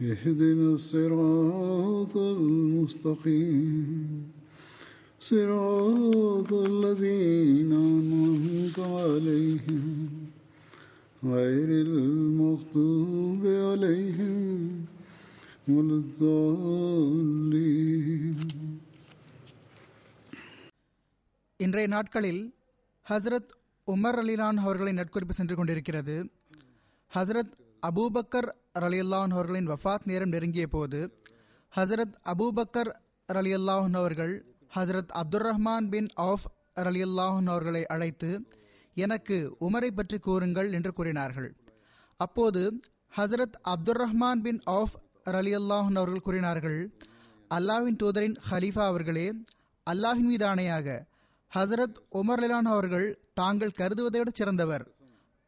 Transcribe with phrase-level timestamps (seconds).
[0.00, 4.32] اهدنا الصراط المستقيم
[5.22, 9.84] صراط الذين أنعمت عليهم
[11.22, 14.40] غير المغضوب عليهم
[15.68, 17.54] ولا الضالين
[21.60, 22.42] இன்றைய நாட்களில்
[23.06, 23.50] ஹஸ்ரத்
[23.88, 26.16] உமர் அலிலான் அவர்களின் நட்குறிப்பு சென்று கொண்டிருக்கிறது
[27.12, 27.52] ஹஸ்ரத்
[27.83, 28.49] அபூபக்கர்
[28.79, 30.99] ரலியல்லாஹன் அவர்களின் வஃபாத் நேரம் நெருங்கிய போது
[31.73, 32.91] ஹசரத் அபூபக்கர்
[33.29, 34.33] ரலியல்லாஹன் அவர்கள்
[34.75, 38.31] Hazrat Abdul Rahman bin Auf ரலியல்லாஹன் அவர்களை அழைத்து
[38.97, 41.49] எனக்கு உமரை பற்றி கூறுங்கள் என்று கூறினார்கள்.
[42.17, 42.61] அப்போது
[43.17, 46.79] Hazrat Abdul Rahman bin Auf ரலியல்லாஹன் அவர்கள் கூறினார்கள்
[47.51, 49.27] அல்லாஹ்வின் தூதரின் ஹலீஃபா அவர்களே
[49.87, 50.87] அல்லாஹின் மீது ஆணையாக
[51.51, 54.85] ஹசரத் உமர் அலிலான் அவர்கள் தாங்கள் கருதுவதை விட சிறந்தவர்.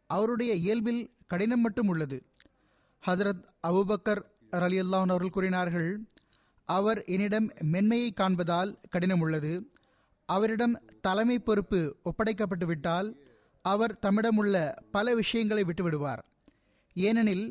[0.09, 2.17] அவருடைய இயல்பில் கடினம் மட்டும் உள்ளது.
[3.03, 4.21] ஹசரத் அபுபக்கர்
[4.63, 5.89] அலி அல்லான் அவர்கள் கூறினார்கள்
[6.69, 9.53] அவர் என்னிடம் மென்மையை காண்பதால் கடினம் உள்ளது.
[10.29, 11.79] அவரிடம் தலைமை பொறுப்பு
[12.09, 13.09] ஒப்படைக்கப்பட்டு விட்டால்
[13.65, 14.55] அவர் தம்மிடம் உள்ள
[14.91, 16.21] பல விஷயங்களை விட்டுவிடுவார்
[16.95, 17.45] ஏனெனில்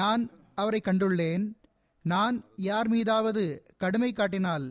[0.00, 0.22] நான்
[0.62, 1.44] அவரை கண்டுள்ளேன்.
[2.04, 2.36] நான்
[2.68, 3.44] யார் மீதாவது
[3.82, 4.66] கடுமை காட்டினால்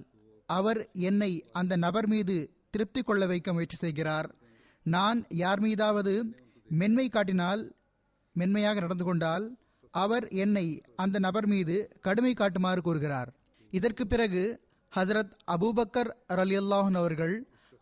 [0.50, 2.35] அவர் என்னை அந்த நபர் மீது
[2.73, 4.29] திருப்தி கொள்ள வைக்க முயற்சி செய்கிறார்.
[4.85, 6.13] நான் யார் மீதாவது
[6.81, 7.63] மென்மை காட்டினால்
[8.33, 9.45] மென்மையாக நடந்து கொண்டால்
[9.91, 13.29] அவர் என்னை அந்த நபர் மீது கடுமை காட்டுமாறு கூறுகிறார்.
[13.73, 14.44] இதற்கு பிறகு
[14.95, 17.35] ஹசரத் அபூபக்கர் ரலியல்லாஹன் அவர்கள்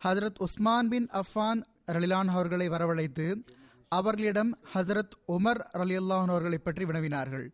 [0.04, 3.26] ஹசரத் உஸ்மான் பின் அஃபான் ரலிலான் அவர்களை வரவழைத்து
[3.88, 7.46] அவர்களிடம் ஹசரத் உமர் ரலியல்லாஹன் அவர்களை பற்றி வினவினார்கள்.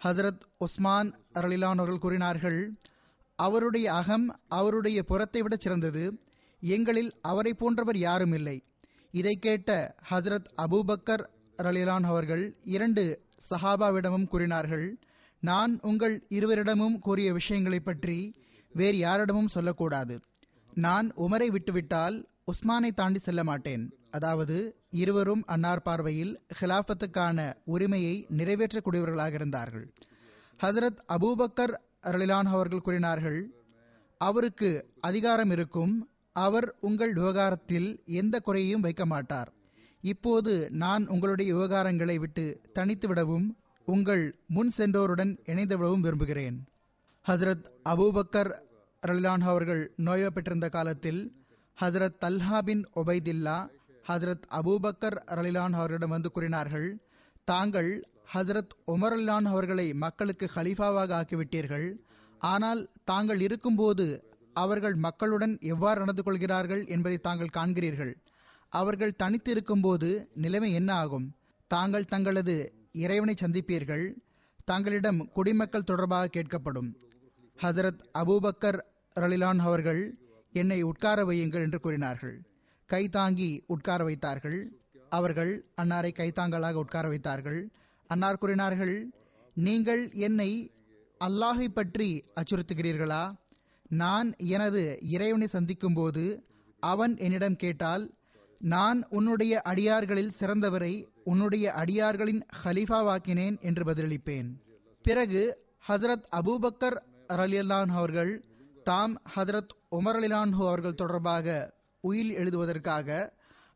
[0.00, 2.60] ஹசரத் உஸ்மான் ரலிலான் அவர்கள் கூறினார்கள்
[3.38, 6.04] அவருடைய அகம் அவருடைய புறத்தை விட சிறந்தது.
[6.60, 8.56] எங்களில் அவரை போன்றவர் யாரும் இல்லை.
[9.10, 11.24] இதை கேட்ட ஹசரத் அபூபக்கர்
[11.56, 14.98] ரலிலான் அவர்கள் இரண்டு சஹாபாவிடமும் கூறினார்கள்
[15.40, 18.42] நான் உங்கள் இருவரிடமும் கூறிய விஷயங்களை பற்றி
[18.72, 20.20] வேறு யாரிடமும் சொல்லக்கூடாது.
[20.74, 23.94] நான் உமரை விட்டுவிட்டால் உஸ்மானை தாண்டி செல்ல மாட்டேன்.
[24.10, 29.94] அதாவது இருவரும் அன்னார் பார்வையில் ஹிலாஃபத்துக்கான உரிமையை நிறைவேற்றக்கூடியவர்களாக இருந்தார்கள்.
[30.62, 33.54] ஹசரத் அபூபக்கர் ரலிலான் அவர்கள் கூறினார்கள்
[34.18, 36.08] அவருக்கு அதிகாரம் இருக்கும்.
[36.32, 39.52] அவர் உங்கள் விவகாரத்தில் எந்த குறையையும் வைக்க மாட்டார்.
[40.10, 46.56] இப்போது நான் உங்களுடைய விவகாரங்களை விட்டு தனித்து விடவும் உங்கள் முன் சென்றோருடன் இணைந்து விடவும் விரும்புகிறேன்.
[47.28, 48.50] ஹசரத் அபூபக்கர்
[49.06, 49.82] ரலிலான் அவர்கள்
[50.32, 51.20] பெற்றிருந்த காலத்தில்
[51.78, 53.56] ஹசரத் தல்ஹா பின் ஒபைதில்லா
[54.08, 56.88] ஹசரத் அபூபக்கர் ரலிலான் அவர்களிடம் வந்து கூறினார்கள்
[57.44, 57.90] தாங்கள்
[58.34, 61.88] ஹசரத் உமர் அலிலான் அவர்களை மக்களுக்கு ஹலீஃபாவாக ஆக்கிவிட்டீர்கள்.
[62.38, 64.06] ஆனால் தாங்கள் இருக்கும்போது
[64.52, 68.14] அவர்கள் மக்களுடன் எவ்வாறு நடந்து கொள்கிறார்கள் என்பதை தாங்கள் காண்கிறீர்கள்.
[68.80, 70.08] அவர்கள் தனித்து இருக்கும்போது
[70.44, 71.26] நிலைமை என்ன ஆகும்?
[71.70, 72.54] தாங்கள் தங்களது
[73.04, 74.04] இறைவனை சந்திப்பீர்கள்.
[74.68, 76.90] தங்களிடம் குடிமக்கள் தொடர்பாக கேட்கப்படும்.
[77.62, 78.78] ஹசரத் அபூபக்கர்
[79.20, 80.02] ரலிலான் அவர்கள்
[80.52, 82.36] என்னை உட்கார வையுங்கள் என்று கூறினார்கள்.
[82.90, 84.58] கைதாங்கி உட்கார வைத்தார்கள்.
[85.10, 85.52] அவர்கள்
[85.82, 87.60] அன்னாரை கைத்தாங்கலாக உட்கார வைத்தார்கள்.
[88.10, 88.94] அன்னார் கூறினார்கள்
[89.56, 90.50] நீங்கள் என்னை
[91.20, 92.08] அல்லாஹை பற்றி
[92.38, 93.24] அச்சுறுத்துகிறீர்களா?
[94.02, 94.82] நான் எனது
[95.14, 96.24] இறைவனை சந்திக்கும் போது
[96.82, 98.04] அவன் என்னிடம் கேட்டால்
[98.64, 104.48] நான் உன்னுடைய அடியார்களில் சிறந்தவரை உன்னுடைய அடியார்களின் ஹலீஃபாவாக்கினேன் என்று பதிலளிப்பேன்.
[105.02, 105.58] பிறகு
[105.88, 106.96] ஹசரத் அபூபக்கர்
[107.28, 108.44] ரலியல்லான் அவர்கள்
[108.84, 113.32] தாம் ஹசரத் உமர் அலிலான்ஹு அவர்கள் தொடர்பாக உயில் எழுதுவதற்காக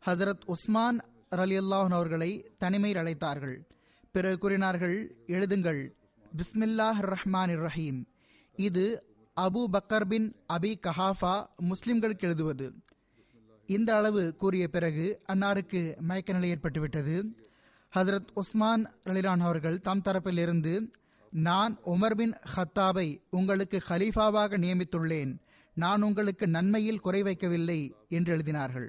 [0.07, 1.05] ஹசரத் உஸ்மான்
[1.37, 3.57] ரலியல்லாஹன் அவர்களை தனிமையில் அழைத்தார்கள்.
[4.11, 5.91] பிறகு கூறினார்கள் எழுதுங்கள்
[6.37, 8.05] பிஸ்மில்லாஹ் ரஹ்மான் ரஹீம்.
[8.57, 9.05] இது
[9.41, 12.73] அபு பக்கர் பின் அபி கஹாஃபா முஸ்லிம்களுக்கு எழுதுவது.
[13.69, 17.25] இந்த அளவு கூறிய பிறகு அன்னாருக்கு மயக்க நிலை ஏற்பட்டுவிட்டது.
[17.95, 20.91] ஹசரத் உஸ்மான் ரலிலான் அவர்கள் தாம் தரப்பில் இருந்து
[21.31, 25.39] நான் உமர் பின் ஹத்தாபை உங்களுக்கு ஹலீஃபாவாக நியமித்துள்ளேன்.
[25.75, 28.89] நான் உங்களுக்கு நன்மையில் குறை வைக்கவில்லை என்று எழுதினார்கள்.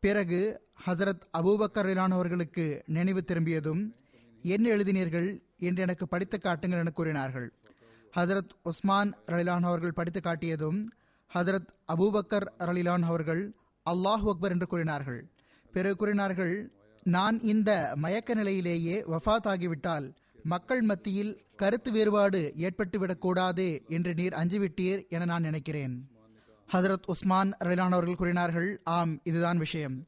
[0.00, 3.92] பிறகு ஹசரத் அபூபக்கர் அவர்களுக்கு நினைவு திரும்பியதும்
[4.42, 5.42] என்ன எழுதினீர்கள்?
[5.58, 7.52] என்று எனக்கு படித்து காட்டுங்கள் என கூறினார்கள்.
[8.16, 10.86] ஹசரத் உஸ்மான் ரலிலான் அவர்கள் படித்து காட்டியதும்
[11.34, 13.54] ஹசரத் அபூபக்கர் ரலிலான் அவர்கள்
[13.86, 15.30] அல்லாஹ் அக்பர் என்று கூறினார்கள்.
[15.72, 16.72] பிறகு கூறினார்கள்
[17.02, 25.08] நான் இந்த மயக்க நிலையிலேயே வஃத் ஆகிவிட்டால் மக்கள் மத்தியில் கருத்து வேறுபாடு ஏற்பட்டுவிடக் கூடாது என்று நீர் அஞ்சிவிட்டீர்
[25.08, 26.08] என நான் நினைக்கிறேன்.
[26.72, 30.06] ஹதரத் உஸ்மான் ரலிலான் அவர்கள் கூறினார்கள் ஆம் இதுதான் விஷயம்.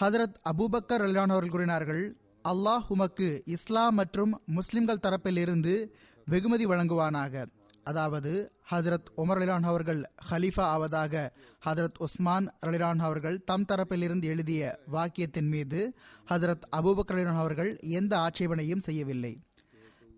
[0.00, 5.94] ஹதரத் அபூபக்கர் ரலிலான் அவர்கள் கூறினார்கள் அல்லாஹ் உமக்கு இஸ்லாம் மற்றும் முஸ்லிம்கள் தரப்பில் இருந்து
[6.24, 7.46] வெகுமதி வழங்குவானாக.
[7.84, 8.32] அதாவது
[8.70, 10.00] ஹசரத் உமர் அலிலான் அவர்கள்
[10.30, 11.32] ஹலீஃபா ஆவதாக
[11.66, 15.94] ஹசரத் உஸ்மான் அலிலான் அவர்கள் தம் தரப்பிலிருந்து எழுதிய வாக்கியத்தின் மீது
[16.30, 19.32] ஹசரத் அபூபக் அலிலான் அவர்கள் எந்த ஆட்சேபனையும் செய்யவில்லை.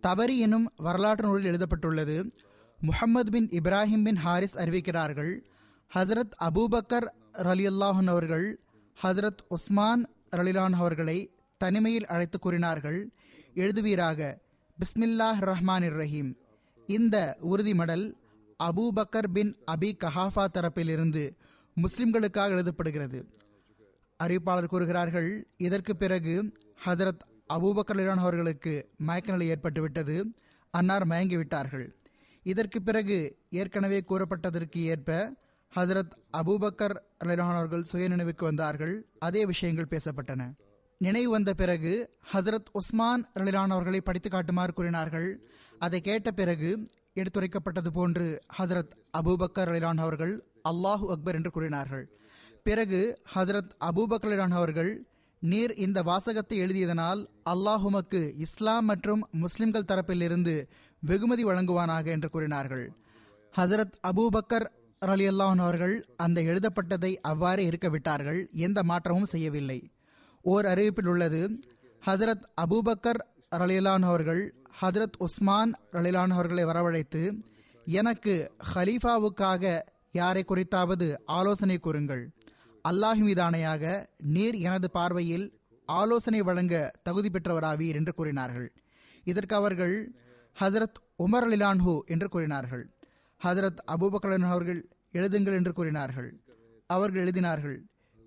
[0.03, 2.17] தபரி எனும் வரலாற்று நூலில் எழுதப்பட்டுள்ளது
[2.81, 5.33] Muhammad bin Ibrahim bin Harith அறிவிக்கிறார்கள்
[5.95, 8.47] ஹசரத் அபூபக்கர் ரலியுல்லாஹன் அவர்கள்
[9.03, 10.03] ஹசரத் உஸ்மான்
[10.37, 11.19] ரலிலான் அவர்களை
[11.61, 13.01] தனிமையில் அழைத்து கூறினார்கள்
[13.55, 14.21] எழுதுவீராக
[14.79, 16.33] பிஸ்மில்லாஹ் ரஹ்மான் ரஹீம்.
[16.87, 18.15] இந்த உறுதிமடல்
[18.65, 21.37] அபூபக்கர் பின் அபி கஹாஃபா தரப்பிலிருந்து
[21.83, 23.25] முஸ்லிம்களுக்காக எழுதப்படுகிறது.
[24.25, 26.53] அறிவிப்பாளர் கூறுகிறார்கள் இதற்கு பிறகு
[26.87, 27.21] ஹதரத்
[27.55, 30.25] அபூபக்கர்லான் அவர்களுக்கு மயக்க நிலை ஏற்பட்டுவிட்டது
[30.71, 31.89] அன்னார் மயங்கிவிட்டார்கள்.
[32.43, 35.33] இதற்கு பிறகு ஏற்கனவே கூறப்பட்டதற்கு ஏற்ப
[35.77, 40.53] ஹசரத் அபூபக்கர் லிரான் அவர்கள் சுயநினைவுக்கு வந்தார்கள் அதே விஷயங்கள் பேசப்பட்டன.
[40.99, 46.71] நினைவு வந்த பிறகு ஹசரத் உஸ்மான் ரலிலான் அவர்களை படித்து காட்டுமாறு கூறினார்கள் அதை கேட்ட பிறகு
[47.15, 50.35] எடுத்துரைக்கப்பட்டது போன்று ஹசரத் அபூபக்கர் அலிலான் அவர்கள்
[50.69, 52.05] அல்லாஹூ அக்பர் என்று கூறினார்கள்.
[52.63, 53.01] பிறகு
[53.35, 55.07] ஹசரத் அபூபக்கர் அலிலான் அவர்கள்
[55.43, 57.21] நீர் இந்த வாசகத்தை எழுதியதனால்
[57.51, 60.69] அல்லாஹுமக்கு இஸ்லாம் மற்றும் முஸ்லிம்கள் தரப்பில் இருந்து
[61.03, 62.87] வெகுமதி வழங்குவானாக என்று கூறினார்கள்.
[63.55, 64.67] ஹசரத் அபூபக்கர்
[64.99, 69.91] அலி அல்லாஹன் அவர்கள் அந்த எழுதப்பட்டதை அவ்வாறே இருக்க விட்டார்கள் எந்த மாற்றமும் செய்யவில்லை.
[70.41, 71.43] ஓர் அறிவிப்பில் உள்ளது
[72.07, 73.21] ஹசரத் அபூபக்கர்
[73.57, 74.43] ரலிலான் அவர்கள்
[74.81, 77.43] ஹதரத் உஸ்மான் ரலிலான் அவர்களை வரவழைத்து
[77.85, 79.81] எனக்கு ஹலீஃபாவுக்காக
[80.13, 82.31] யாரை குறித்தாவது ஆலோசனை கூறுங்கள்.
[82.89, 85.47] அல்லாஹ் மீதானையாக நீர் எனது பார்வையில்
[85.87, 88.69] ஆலோசனை வழங்க தகுதி பெற்றவராவீர் என்று கூறினார்கள்.
[89.25, 90.13] இதற்கு அவர்கள்
[90.61, 92.85] ஹசரத் உமர் அலிலான்ஹு என்று கூறினார்கள்.
[93.41, 96.41] ஹசரத் அபூபக்கலன் அவர்கள் எழுதுங்கள் என்று கூறினார்கள்.
[96.87, 97.79] அவர்கள் எழுதினார்கள்.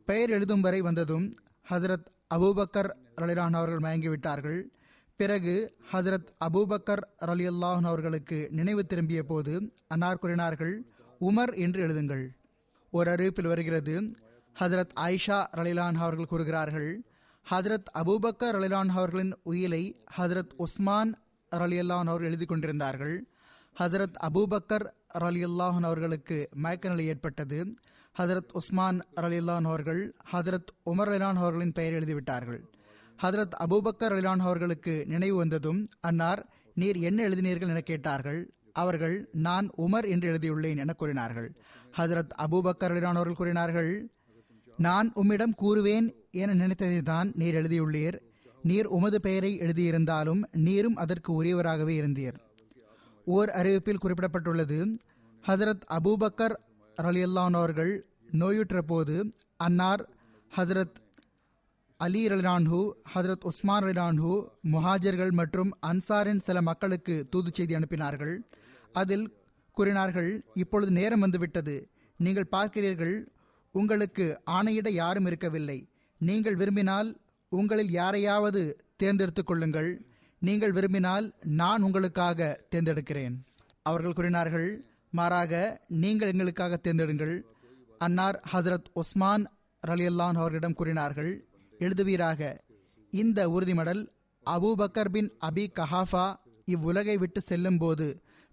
[0.05, 1.33] பெயர் எழுதும் வரை வந்ததும்
[1.69, 2.91] ஹசரத் அபூபக்கர்
[3.21, 4.61] அலிலான் அவர்கள் மயங்கிவிட்டார்கள்.
[5.19, 5.53] பிறகு
[5.91, 9.53] ஹசரத் அபூபக்கர் ரலி அல்லாஹன் அவர்களுக்கு நினைவு திரும்பிய போது
[9.87, 10.85] அன்னார் கூறினார்கள்
[11.21, 12.25] உமர் என்று எழுதுங்கள்.
[12.91, 13.95] ஒரு அறிவிப்பில் வருகிறது
[14.59, 17.03] ஹசரத் ஆயிஷா ரலிலான் அவர்கள் கூறுகிறார்கள்
[17.51, 19.83] ஹசரத் அபூபக்கர் ரலிலான் அவர்களின் உயிலை
[20.17, 21.11] ஹசரத் உஸ்மான்
[21.55, 23.27] ரலி அல்லாஹன் அவர்கள் எழுதி கொண்டிருந்தார்கள்.
[23.79, 24.87] ஹசரத் அபூபக்கர்
[25.19, 27.75] ரலி அல்லாஹன் அவர்களுக்கு மயக்க நிலை ஏற்பட்டது.
[28.17, 32.63] ஹசரத் உஸ்மான் ரலிலான் அவர்கள் ஹசரத் உமர் அலிலான் அவர்களின் பெயர் எழுதிவிட்டார்கள்.
[33.21, 36.41] ஹதரத் அபூபக்கர் அலிலான் அவர்களுக்கு நினைவு வந்ததும் அன்னார்
[36.75, 38.53] நீர் என்ன எழுதினீர்கள் என கேட்டார்கள்.
[38.73, 41.57] அவர்கள் நான் உமர் என்று எழுதியுள்ளேன் என கூறினார்கள்.
[41.97, 43.91] ஹசரத் அபூபக்கர் அலிலான் அவர்கள் கூறினார்கள்
[44.77, 48.17] நான் உம்மிடம் கூறுவேன் என நினைத்ததை தான் நீர் எழுதியுள்ளீர்.
[48.61, 52.37] நீர் உமது பெயரை எழுதியிருந்தாலும் நீரும் அதற்கு உரியவராகவே இருந்தீர்.
[53.25, 54.79] ஓர் அறிவிப்பில் குறிப்பிடப்பட்டுள்ளது
[55.47, 56.55] ஹசரத் அபூபக்கர்
[57.01, 60.09] அலியல்லான் அவர்கள் நோயுற்ற போது அன்னார்
[60.57, 60.97] ஹசரத்
[62.03, 62.81] அலி ரலிலான்ஹு
[63.13, 64.33] ஹதரத் உஸ்மான் ரலிலான்ஹு
[64.73, 68.35] முஹாஜர்கள் மற்றும் அன்சாரின் சில மக்களுக்கு தூது செய்தி அனுப்பினார்கள்.
[68.91, 69.25] அதில்
[69.71, 71.89] கூறினார்கள் இப்பொழுது நேரம் வந்துவிட்டது.
[72.17, 73.15] நீங்கள் பார்க்கிறீர்கள்
[73.71, 75.89] உங்களுக்கு ஆணையிட யாரும் இருக்கவில்லை.
[76.17, 77.09] நீங்கள் விரும்பினால்
[77.49, 79.91] உங்களில் யாரையாவது தேர்ந்தெடுத்துக் கொள்ளுங்கள்.
[80.39, 83.35] நீங்கள் விரும்பினால் நான் உங்களுக்காக தேர்ந்தெடுக்கிறேன்.
[83.81, 84.69] அவர்கள் கூறினார்கள்
[85.11, 87.41] மாறாக நீங்கள் எங்களுக்காக தேர்ந்தெடுங்கள்.
[87.97, 89.45] அன்னார் ஹசரத் உஸ்மான்
[89.87, 91.31] ரலியல்லான் அவர்களிடம் கூறினார்கள்
[91.79, 92.41] எழுதுவீராக.
[93.13, 94.01] இந்த உறுதிமடல்
[94.45, 96.25] அபூபக்கர் பின் அபி கஹாஃபா
[96.67, 98.07] இவ்வுலகை விட்டு செல்லும் போது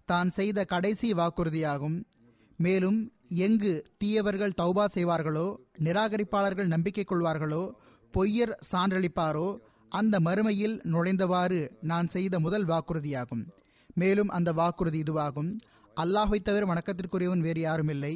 [0.09, 1.97] தான் செய்த கடைசி வாக்குறுதியாகும்.
[2.59, 2.99] மேலும்
[3.45, 5.47] எங்கு தீயவர்கள் தௌபா செய்வார்களோ
[5.85, 7.63] நிராகரிப்பாளர்கள் நம்பிக்கை கொள்வார்களோ
[8.13, 9.47] பொய்யர் சான்றளிப்பாரோ
[9.91, 11.59] அந்த மறுமையில் நுழைந்தவாறு
[11.91, 13.43] நான் செய்த முதல் வாக்குறுதியாகும்.
[14.01, 15.51] மேலும் அந்த வாக்குறுதி இதுவாகும்.
[15.97, 18.13] அல்லாஹை தவிர வணக்கத்திற்குரியவன் வேறு யாரும் இல்லை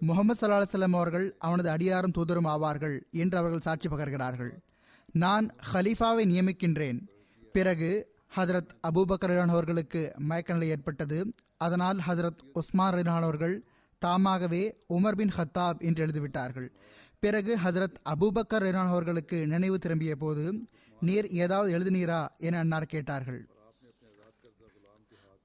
[0.00, 4.50] முகமது சல்லா செல்லம் அவர்கள் அவனது அடியாரும் தூதரும் ஆவார்கள் என்று அவர்கள் சாட்சி பகர்கிறார்கள்.
[5.12, 7.08] நான் ஹலீஃபாவை நியமிக்கின்றேன்.
[7.52, 11.34] பிறகு ஹசரத் அபூபக்கர் அவர்களுக்கு மயக்க நிலை ஏற்பட்டது.
[11.56, 13.64] அதனால் ஹசரத் உஸ்மான் ரஹான் அவர்கள்
[13.98, 16.68] தாமாகவே உமர் பின் ஹத்தாப் என்று எழுதிவிட்டார்கள்.
[17.18, 20.64] பிறகு ஹசரத் அபூபக்கர் ரஹான் அவர்களுக்கு நினைவு திரும்பிய போது
[21.00, 22.26] நீர் ஏதாவது எழுதினீரா?
[22.38, 23.48] என அன்னார் கேட்டார்கள்.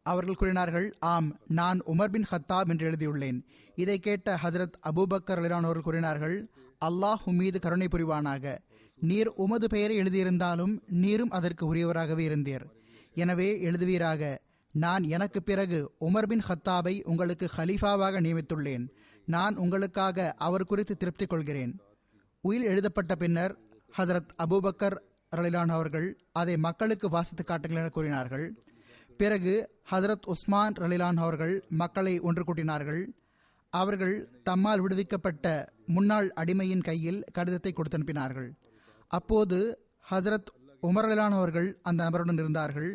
[0.03, 3.41] அவர்கள் கூறினார்கள் ஆம் நான் உமர் பின் ஹத்தாப் என்று எழுதியுள்ளேன்.
[3.75, 6.49] இதை கேட்ட ஹஜரத் அபூபக்கர் அலிரானோர்கள் கூறினார்கள்
[6.85, 8.57] அல்லாஹ் மீது கருணை புரிவானாக.
[8.99, 12.65] நீர் உமது பெயரை எழுதியிருந்தாலும் நீரும் அதற்கு உரியவராகவே இருந்தீர்.
[13.13, 14.37] எனவே எழுதுவீராக
[14.71, 18.87] நான் எனக்கு பிறகு உமர் பின் ஹத்தாபை உங்களுக்கு ஹலீஃபாவாக நியமித்துள்ளேன்.
[19.25, 21.79] நான் உங்களுக்காக அவர் குறித்து திருப்தி கொள்கிறேன்.
[22.41, 23.57] உயில் எழுதப்பட்ட பின்னர்
[23.97, 24.97] ஹசரத் அபூபக்கர்
[25.35, 28.61] ரலிலான் அவர்கள் அதை மக்களுக்கு வாசித்து காட்டுங்கள் என கூறினார்கள்.
[29.21, 29.55] பிறகு
[29.91, 33.01] ஹசரத் உஸ்மான் ரலிலான் அவர்கள் மக்களை ஒன்று கூட்டினார்கள்.
[33.73, 34.15] அவர்கள்
[34.49, 35.45] தம்மால் விடுவிக்கப்பட்ட
[35.95, 38.49] முன்னாள் அடிமையின் கையில் கடிதத்தை கொடுத்து அனுப்பினார்கள்
[39.11, 39.57] அப்போது
[40.11, 40.49] ஹசரத்
[40.89, 42.91] உமர் அலிலான் அவர்கள் அந்த நபருடன் இருந்தார்கள்.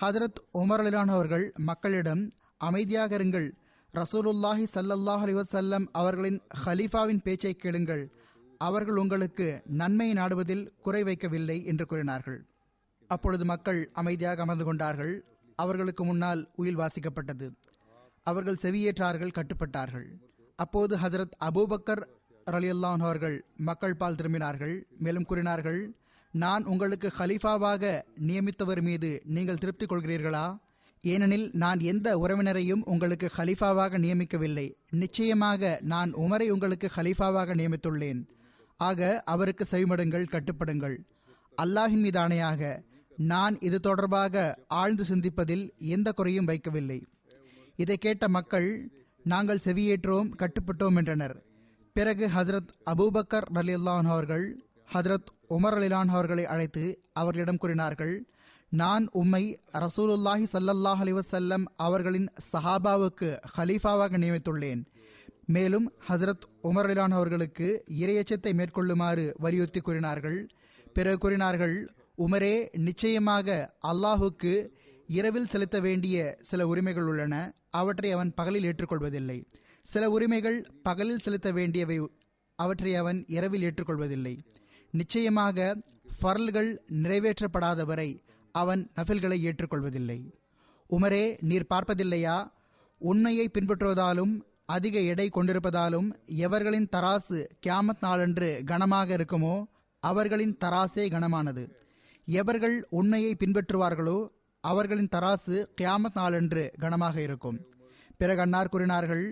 [0.00, 2.22] ஹசரத் உமர் அலிலான் அவர்கள் மக்களிடம்
[2.68, 3.48] அமைதியாக இருங்கள்.
[3.94, 8.04] ரசூலுல்லாஹி சல்லல்லாஹ் அலிவசல்லம் அவர்களின் ஹலீஃபாவின் பேச்சை கேளுங்கள்.
[8.60, 9.48] அவர்கள் உங்களுக்கு
[9.80, 12.40] நன்மை நாடுவதில் குறை வைக்கவில்லை என்று கூறினார்கள்.
[13.10, 15.14] அப்பொழுது மக்கள் அமைதியாக அமர்ந்து கொண்டார்கள்.
[15.62, 17.46] அவர்களுக்கு முன்னால் உயில் வாசிக்கப்பட்டது
[18.26, 20.08] அவர்கள் செவியேற்றார்கள் கட்டுப்பட்டார்கள்.
[20.64, 22.02] அப்போது ஹசரத் அபூபக்கர்
[22.50, 23.36] ரலியல்லான் அவர்கள்
[23.68, 25.80] மக்கள் பால் திரும்பினார்கள் மேலும் கூறினார்கள்
[26.34, 27.92] நான் உங்களுக்கு ஹலீஃபாவாக
[28.28, 30.46] நியமித்தவர் மீது நீங்கள் திருப்தி கொள்கிறீர்களா?
[31.04, 34.66] ஏனெனில் நான் எந்த உறவினரையும் உங்களுக்கு ஹலீஃபாவாக நியமிக்கவில்லை.
[35.02, 38.20] நிச்சயமாக நான் உமரை உங்களுக்கு ஹலீஃபாவாக நியமித்துள்ளேன்.
[38.80, 39.00] ஆக
[39.34, 40.96] அவருக்கு செவிமடுங்கள் கட்டுப்படுங்கள்.
[41.62, 42.62] அல்லாஹின் மீது ஆணையாக
[43.18, 47.02] நான் இது தொடர்பாக ஆழ்ந்து சிந்திப்பதில் எந்த குறையும் வைக்கவில்லை.
[47.76, 48.90] இதை கேட்ட மக்கள்
[49.24, 51.42] நாங்கள் செவியேற்றோம் கட்டுப்பட்டோம் என்றனர்.
[51.92, 58.26] பிறகு ஹசரத் அபூபக்கர் அலிலான் அவர்கள் ஹசரத் உமர் அலிலான் அவர்களை அழைத்து அவர்களிடம் கூறினார்கள்
[58.68, 64.84] நான் உம்மை ரசூலுல்லாஹி சல்லல்லாஹ் அலிவசல்லம் அவர்களின் சஹாபாவுக்கு ஹலீஃபாவாக நியமித்துள்ளேன்.
[65.46, 70.48] மேலும் ஹசரத் உமர் அலிலான் அவர்களுக்கு இரையச்சத்தை மேற்கொள்ளுமாறு வலியுறுத்தி கூறினார்கள்.
[70.92, 74.52] பிறகு கூறினார்கள் உமரே நிச்சயமாக அல்லாஹுக்கு
[75.06, 77.34] இரவில் செலுத்த வேண்டிய சில உரிமைகள் உள்ளன.
[77.70, 79.38] அவற்றை அவன் பகலில் ஏற்றுக்கொள்வதில்லை.
[79.82, 82.10] சில உரிமைகள் பகலில் செலுத்த வேண்டியவை
[82.54, 84.34] அவற்றை அவன் இரவில் ஏற்றுக்கொள்வதில்லை.
[84.90, 85.76] நிச்சயமாக
[86.22, 86.70] ஃபர்ல்கள்
[87.02, 88.10] நிறைவேற்றப்படாதவரை
[88.52, 90.18] அவன் நஃபில்களை ஏற்றுக்கொள்வதில்லை.
[90.90, 92.36] உமரே நீர் பார்ப்பதில்லையா?
[92.98, 94.32] உண்மையை பின்பற்றுவதாலும்
[94.66, 99.64] அதிக எடை கொண்டிருப்பதாலும் எவர்களின் தராசு கியாமத் நாளன்று கனமாக இருக்குமோ
[100.02, 101.62] அவர்களின் தராசே கனமானது.
[102.28, 104.18] எவர்கள் உண்மையை பின்பற்றுவார்களோ
[104.64, 107.58] அவர்களின் தராசு கியாமத் நாளன்று கனமாக இருக்கும்.
[108.20, 109.24] பிறகு அன்னார் கூறினார்கள்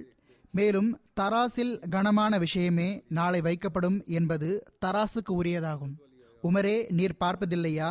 [0.51, 4.49] மேலும் தராசில் கனமான விஷயமே நாளை வைக்கப்படும் என்பது
[4.85, 5.95] தராசுக்கு உரியதாகும்.
[6.43, 7.91] உமரே நீர் பார்ப்பதில்லையா?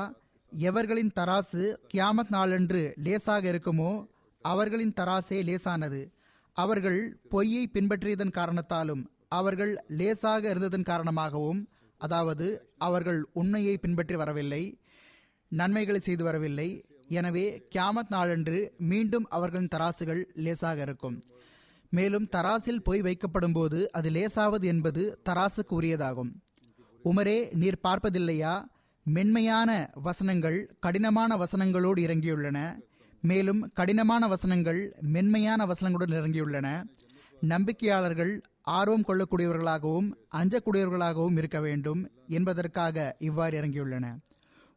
[0.52, 3.92] எவர்களின் தராசு கியாமத் நாளன்று லேசாக இருக்குமோ
[4.46, 6.02] அவர்களின் தராசே லேசானது.
[6.58, 11.62] அவர்கள் பொய்யை பின்பற்றியதன் காரணத்தாலும் அவர்கள் லேசாக இருந்ததன் காரணமாகவும்
[12.02, 12.48] அதாவது
[12.78, 14.64] அவர்கள் உண்மையை பின்பற்றி வரவில்லை
[15.48, 16.86] நன்மைகளை செய்து வரவில்லை.
[17.08, 21.24] எனவே கியாமத் நாளன்று மீண்டும் அவர்களின் தராசுகள் லேசாக இருக்கும்.
[21.90, 26.32] மேலும் தராசில் போய் வைக்கப்படும் போது அது லேசாவது என்பது தராசுக்கு உரியதாகும்.
[27.04, 28.66] உமரே நீர் பார்ப்பதில்லையா?
[29.04, 32.78] மென்மையான வசனங்கள் கடினமான வசனங்களோடு இறங்கியுள்ளன.
[33.22, 36.84] மேலும் கடினமான வசனங்கள் மென்மையான வசனங்களுடன் இறங்கியுள்ளன.
[37.42, 44.18] நம்பிக்கையாளர்கள் ஆர்வம் கொள்ளக்கூடியவர்களாகவும் அஞ்சக்கூடியவர்களாகவும் இருக்க வேண்டும் என்பதற்காக இவ்வாறு இறங்கியுள்ளன.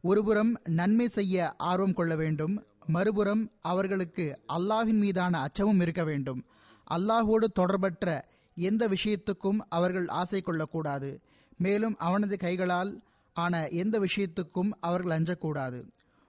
[0.03, 2.53] ஒருபுறம் நன்மை செய்ய ஆர்வம் கொள்ள வேண்டும்
[2.85, 6.45] மறுபுறம் அவர்களுக்கு அல்லாஹின் மீதான அச்சமும் இருக்க வேண்டும்.
[6.91, 8.21] அல்லாஹோடு தொடர்பற்ற
[8.55, 11.21] எந்த விஷயத்துக்கும் அவர்கள் ஆசை கொள்ளக்கூடாது.
[11.57, 13.01] மேலும் அவனது கைகளால்
[13.33, 15.79] ஆன எந்த விஷயத்துக்கும் அவர்கள் அஞ்சக்கூடாது.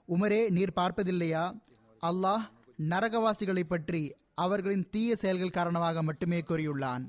[0.08, 1.44] உமரே நீர் பார்ப்பதில்லையா?
[2.02, 2.44] அல்லாஹ்
[2.88, 4.02] நரகவாசிகளை பற்றி
[4.34, 7.04] அவர்களின் தீய செயல்கள் காரணமாக மட்டுமே கூறியுள்ளான்.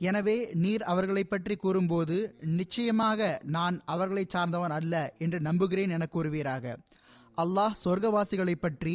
[0.00, 6.64] எனவே நீர் அவர்களை பற்றி கூறும்போது நிச்சயமாக நான் அவர்களை சார்ந்தவன் அல்ல என்று நம்புகிறேன் என கூறுவீராக.
[7.36, 8.94] அல்லாஹ் சொர்க்கவாசிகளை பற்றி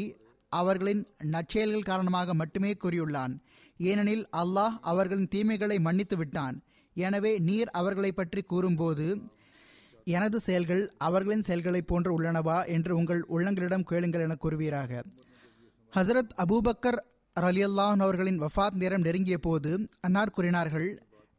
[0.51, 3.33] அவர்களின் நற்செயல்கள் காரணமாக மட்டுமே கூறியுள்ளான்.
[3.79, 6.57] ஏனெனில் அல்லாஹ் அவர்களின் தீமைகளை மன்னித்து விட்டான்.
[6.95, 9.07] எனவே நீர் அவர்களை பற்றி கூறும்போது
[10.07, 12.67] எனது செயல்கள் அவர்களின் செயல்களைப் போன்று உள்ளனவா?
[12.67, 14.91] என்று உங்கள் உள்ளங்களிடம் கேளுங்கள் என கூறுவீராக.
[15.93, 16.99] ஹசரத் அபூபக்கர்
[17.39, 20.87] ரலியல்லான் அவர்களின் வஃபாத் நேரம் நெருங்கிய போது அன்னார் கூறினார்கள்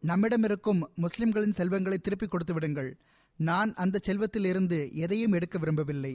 [0.02, 2.90] நம்மிடமிருக்கும் முஸ்லிம்களின் செல்வங்களை திருப்பிக் கொடுத்து விடுங்கள்.
[3.38, 6.14] நான் அந்த செல்வத்தில் இருந்து எதையும் எடுக்க விரும்பவில்லை.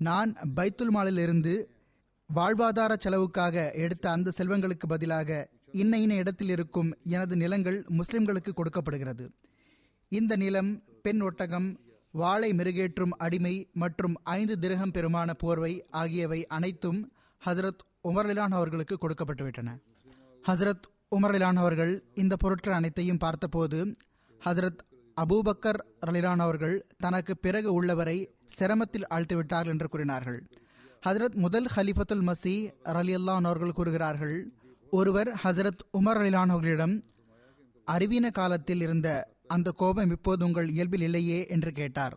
[0.00, 1.54] நான் பைத்துல் மாலிலிருந்து
[2.34, 9.24] வாழ்வாதார செலவுக்காக எடுத்த அந்த செல்வங்களுக்கு பதிலாக இன்ன இன்ன இடத்தில் இருக்கும் எனது நிலங்கள் முஸ்லிம்களுக்கு கொடுக்கப்படுகிறது.
[10.12, 10.70] இந்த நிலம்
[11.02, 11.68] பெண் ஒட்டகம்
[12.14, 17.00] வாளை மெருகேற்றும் அடிமை மற்றும் ஐந்து திரகம் பெருமான போர்வை ஆகியவை அனைத்தும்
[17.42, 19.70] ஹசரத் உமர்லிலான் அவர்களுக்கு கொடுக்கப்பட்டுவிட்டன
[20.44, 23.96] ஹசரத் உமர்லிலான் அவர்கள் இந்த பொருட்கள் அனைத்தையும் பார்த்தபோது
[24.44, 24.80] ஹசரத்
[25.16, 28.16] அபூபக்கர் ரலிலான் அவர்கள் தனக்கு பிறகு உள்ளவரை
[28.58, 30.38] சிரமத்தில் ஆழ்த்திவிட்டார்கள் என்று கூறினார்கள்.
[31.06, 32.54] ஹசரத் முதல் ஹலிஃபத்துல் மசி
[32.84, 34.36] ரலியல்லான் அவர்கள் கூறுகிறார்கள்
[34.90, 37.02] ஒருவர் ஹசரத் உமர் அலிலான் அவர்களிடம்
[37.86, 39.08] அறிவீன காலத்தில் இருந்த
[39.46, 42.14] அந்த கோபம் இப்போது உங்கள் இயல்பில் இல்லையே என்று கேட்டார்.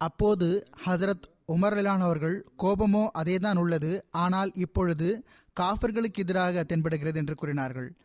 [0.00, 0.48] அப்போது
[0.86, 4.04] ஹசரத் உமர் அவர்கள் கோபமோ அதேதான் உள்ளது.
[4.10, 5.24] ஆனால் இப்பொழுது
[5.60, 7.96] காஃபர்களுக்கு எதிராக தென்படுகிறது என்று கூறினார்கள்.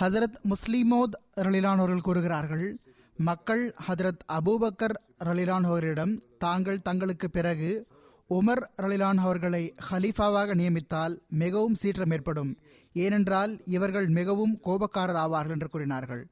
[0.00, 2.80] ஹசரத் முஸ்லிமோத் ரலிலானோர்கள் கூறுகிறார்கள்
[3.16, 4.94] மக்கள் ஹதரத் அபூபக்கர்
[5.24, 7.86] ரலிலான் அவர்களிடம் தாங்கள் தங்களுக்கு பிறகு
[8.30, 12.58] உமர் ரலிலான் அவர்களை ஹலீஃபாவாக நியமித்தால் மிகவும் சீற்றம் ஏற்படும்.
[12.92, 16.26] ஏனென்றால் இவர்கள் மிகவும் கோபக்காரர் ஆவார்கள் என்று கூறினார்கள்.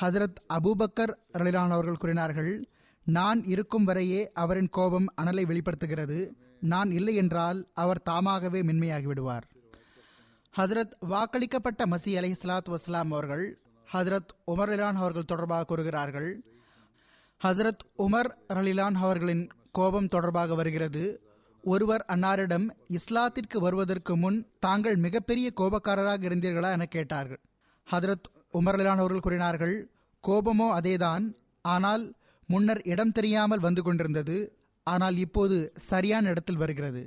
[0.00, 2.68] ஹசரத் அபூபக்கர் ரலிலான் அவர்கள் கூறினார்கள்
[3.04, 6.36] நான் இருக்கும் வரையே அவரின் கோபம் அனலை வெளிப்படுத்துகிறது.
[6.60, 9.46] நான் இல்லை என்றால் அவர் தாமாகவே மென்மையாகி விடுவார்
[10.56, 13.58] ஹசரத் வாக்களிக்கப்பட்ட மசி அலை சலாத் வஸ்லாம் அவர்கள்
[13.92, 16.42] ஹசரத் உமர் அலிலான் அவர்கள் தொடர்பாக கூறுகிறார்கள்.
[17.44, 21.22] ஹசரத் உமர் ரலிலான் அவர்களின் கோபம் தொடர்பாக வருகிறது.
[21.64, 27.40] ஒருவர் அன்னாரிடம் இஸ்லாத்திற்கு வருவதற்கு முன் தாங்கள் மிகப்பெரிய கோபக்காரராக இருந்தீர்களா என கேட்டார்கள்.
[27.90, 29.90] ஹதரத் உமர் அலிலான் அவர்கள் கூறினார்கள்
[30.26, 31.34] கோபமோ அதேதான்.
[31.62, 32.14] ஆனால்
[32.52, 34.36] முன்னர் இடம் தெரியாமல் வந்து கொண்டிருந்தது.
[34.86, 35.56] ஆனால் இப்போது
[35.90, 37.02] சரியான இடத்தில் வருகிறது.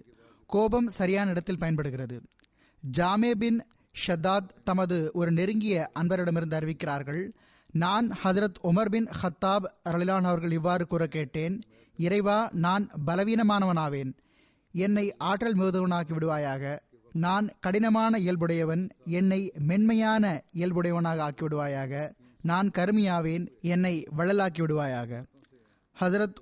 [0.49, 2.17] கோபம் சரியான இடத்தில் பயன்படுகிறது.
[2.83, 3.59] ஜாமே பின்
[4.03, 7.23] ஷத்தாத் தமது ஒரு நெருங்கிய அன்பரிடமிருந்து அறிவிக்கிறார்கள்
[7.73, 11.55] நான் ஹதரத் உமர் பின் ஹத்தாப் ரலிலான் அவர்கள் இவ்வாறு கூற கேட்டேன்
[11.99, 14.11] இறைவா நான் பலவீனமானவனாவேன்.
[14.73, 16.63] என்னை ஆற்றல் மிகுதவனாக்கி விடுவாயாக.
[17.13, 18.83] நான் கடினமான இயல்புடையவன்.
[19.19, 20.23] என்னை மென்மையான
[20.53, 21.93] இயல்புடையவனாக ஆக்கி விடுவாயாக.
[22.41, 23.45] நான் கருமியாவேன்.
[23.73, 25.11] என்னை வள்ளலாக்கி விடுவாயாக.
[25.99, 26.39] ஹசரத்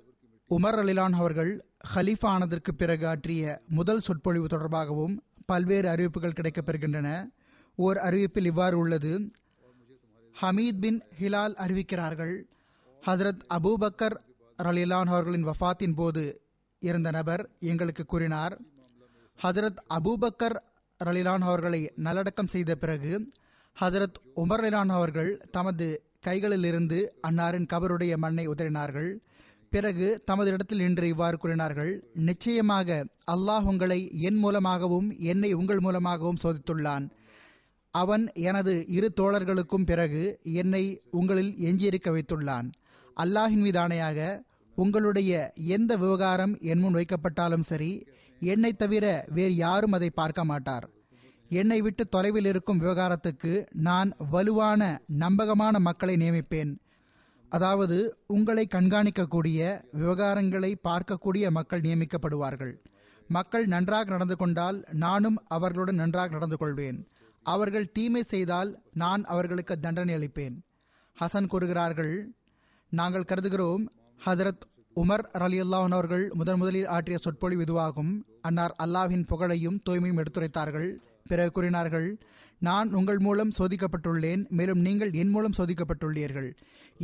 [0.50, 7.30] உமர் அலிலான் அவர்கள் ஹலீஃபா ஆனதற்கு பிறகு ஆற்றிய முதல் சொற்பொழிவு தொடர்பாகவும் பல்வேறு அறிவிப்புகள் கிடைக்கப்பெறுகின்றன.
[7.74, 9.32] ஓர் அறிவிப்பில் இவ்வாறு உள்ளது.
[10.42, 12.42] ஹமீத் பின் ஹிலால் அறிவிக்கிறார்கள்
[13.06, 14.16] ஹசரத் அபூபக்கர்
[14.62, 16.40] ரலிலான் அவர்களின் வஃபாத்தின் போது
[16.78, 18.60] இருந்த நபர் எங்களுக்கு கூறினார்
[19.42, 20.56] ஹசரத் அபூபக்கர்
[21.04, 23.30] ரலிலான் அவர்களை நல்லடக்கம் செய்த பிறகு
[23.80, 29.16] ஹசரத் உமர் ரலிலான் அவர்கள் தமது கைகளிலிருந்து அன்னாரின் கபருடைய மண்ணை உதறினார்கள்.
[29.74, 31.92] பிறகு தமது இடத்தில் நின்று இவ்வாறு கூறினார்கள்
[32.28, 32.98] நிச்சயமாக
[33.34, 37.06] அல்லாஹ் உங்களை என் மூலமாகவும் என்னை உங்கள் மூலமாகவும் சோதித்துள்ளான்.
[37.94, 40.22] அவன் எனது இரு தோழர்களுக்கும் பிறகு
[40.62, 40.84] என்னை
[41.18, 42.68] உங்களில் எஞ்சியிருக்க வைத்துள்ளான்.
[43.16, 44.18] அல்லாஹின் மீதானையாக
[44.76, 45.32] உங்களுடைய
[45.76, 47.92] எந்த விவகாரம் என் முன் வைக்கப்பட்டாலும் சரி
[48.52, 49.04] என்னை தவிர
[49.36, 50.86] வேறு யாரும் அதை பார்க்க மாட்டார்.
[51.60, 53.52] என்னை விட்டு தொலைவில் இருக்கும் விவகாரத்துக்கு
[53.88, 54.82] நான் வலுவான
[55.24, 56.72] நம்பகமான மக்களை நியமிப்பேன்.
[57.56, 57.96] அதாவது
[58.34, 59.58] உங்களை கண்காணிக்கக்கூடிய
[60.00, 62.74] விவகாரங்களை பார்க்கக்கூடிய மக்கள் நியமிக்கப்படுவார்கள்.
[63.28, 66.98] மக்கள் நன்றாக நடந்து கொண்டால் நானும் அவர்களுடன் நன்றாக நடந்து கொள்வேன்.
[67.46, 68.70] அவர்கள் தீமை செய்தால்
[69.02, 70.56] நான் அவர்களுக்கு தண்டனை அளிப்பேன்.
[71.16, 72.14] ஹசன் கூறுகிறார்கள்
[72.92, 73.84] நாங்கள் கருதுகிறோம்
[74.26, 74.64] ஹசரத்
[75.02, 78.12] உமர் அலி அல்லாஹன் அவர்கள் முதன் முதலில் ஆற்றிய சொற்பொழிவு இதுவாகும்.
[78.42, 80.88] அன்னார் அல்லாஹின் புகழையும் தூய்மையும் எடுத்துரைத்தார்கள்.
[81.30, 82.08] பிறகு கூறினார்கள்
[82.66, 86.48] நான் உங்கள் மூலம் சோதிக்கப்பட்டுள்ளேன் மேலும் நீங்கள் என் மூலம் சோதிக்கப்பட்டுள்ளீர்கள்.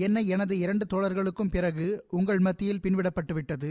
[0.05, 1.87] என்னை எனது இரண்டு தோழர்களுக்கும் பிறகு
[2.19, 3.71] உங்கள் மத்தியில் பின்விடப்பட்டுவிட்டது.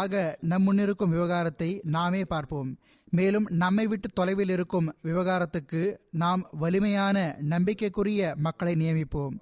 [0.00, 2.70] ஆக நம் முன்னிருக்கும் விவகாரத்தை நாமே பார்ப்போம்.
[3.18, 5.82] மேலும் நம்மை விட்டு தொலைவில் இருக்கும் விவகாரத்துக்கு
[6.22, 7.18] நாம் வலிமையான
[7.52, 9.36] நம்பிக்கைக்குரிய மக்களை நியமிப்போம்.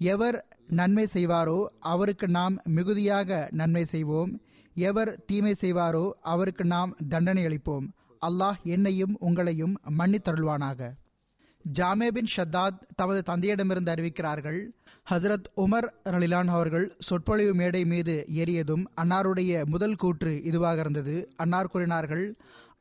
[0.00, 0.38] எவர்
[0.80, 1.58] நன்மை செய்வாரோ
[1.92, 4.32] அவருக்கு நாம் மிகுதியாக நன்மை செய்வோம்.
[4.88, 7.86] எவர் தீமை செய்வாரோ அவருக்கு நாம் தண்டனை அளிப்போம்.
[8.22, 10.90] அல்லாஹ் என்னையும் உங்களையும் மன்னித்தருள்வானாக.
[11.72, 14.60] ஜாமே பின் ஷத்தாத் தமது தந்தையிடமிருந்து அறிவிக்கிறார்கள்
[15.10, 21.32] ஹசரத் உமர் ரலிலான் அவர்கள் சொற்பொழிவு மேடை மீது ஏறியதும் அன்னாருடைய முதல் கூற்று இதுவாக இருந்தது.
[21.36, 22.24] அன்னார் கூறினார்கள்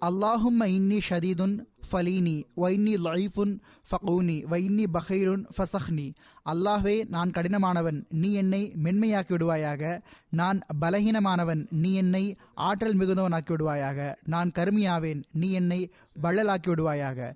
[0.02, 1.54] அல்லாஹும் இன்னி ஷதீதுன்
[1.90, 3.54] ஃபலீனி வைன்னி லைஃபுன்
[3.90, 6.06] ஃபகூனி வைன்னி பஹீருன் ஃபசஹ்னி
[6.52, 12.24] அல்லாஹ்வே நான் கடினமானவன் நீ என்னை மென்மையாக்கி விடுவாயாக நான் பலகீனமானவன் நீ என்னை
[12.68, 15.80] ஆற்றல் மிகுந்தவனாக்கி விடுவாயாக நான் கருமியாவேன் நீ என்னை
[16.22, 17.32] வள்ளலாக்கி விடுவாயாக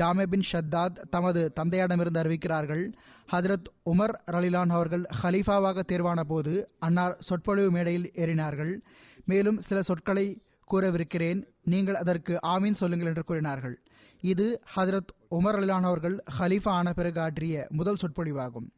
[0.00, 2.84] ஜாமே பின் ஷத்தாத் தமது தந்தையிடமிருந்து அறிவிக்கிறார்கள்.
[3.32, 8.74] ஹதரத் உமர் ரலிலான் அவர்கள் ஹலீஃபாவாக தேர்வான போது அன்னார் சொற்பொழிவு மேடையில் ஏறினார்கள்.
[9.24, 10.26] மேலும் சில சொற்களை
[10.70, 11.46] கூறவிருக்கிறேன்.
[11.64, 13.82] நீங்கள் அதற்கு ஆமீன் சொல்லுங்கள் என்று கூறினார்கள்.
[14.20, 18.68] இது ஹதரத் உமர் அலிலான் அவர்கள் ஹலீஃபா ஆன பிறகு ஆற்றிய முதல் சொற்பொழிவாகும்.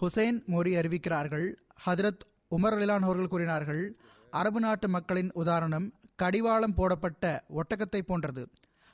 [0.00, 1.52] ஹுசைன் மோரி அறிவிக்கிறார்கள்
[1.86, 3.96] ஹதரத் உமர் அலிலான் அவர்கள் கூறினார்கள்
[4.30, 8.48] அரபு நாட்டு மக்களின் உதாரணம் கடிவாளம் போடப்பட்ட ஒட்டகத்தை போன்றது.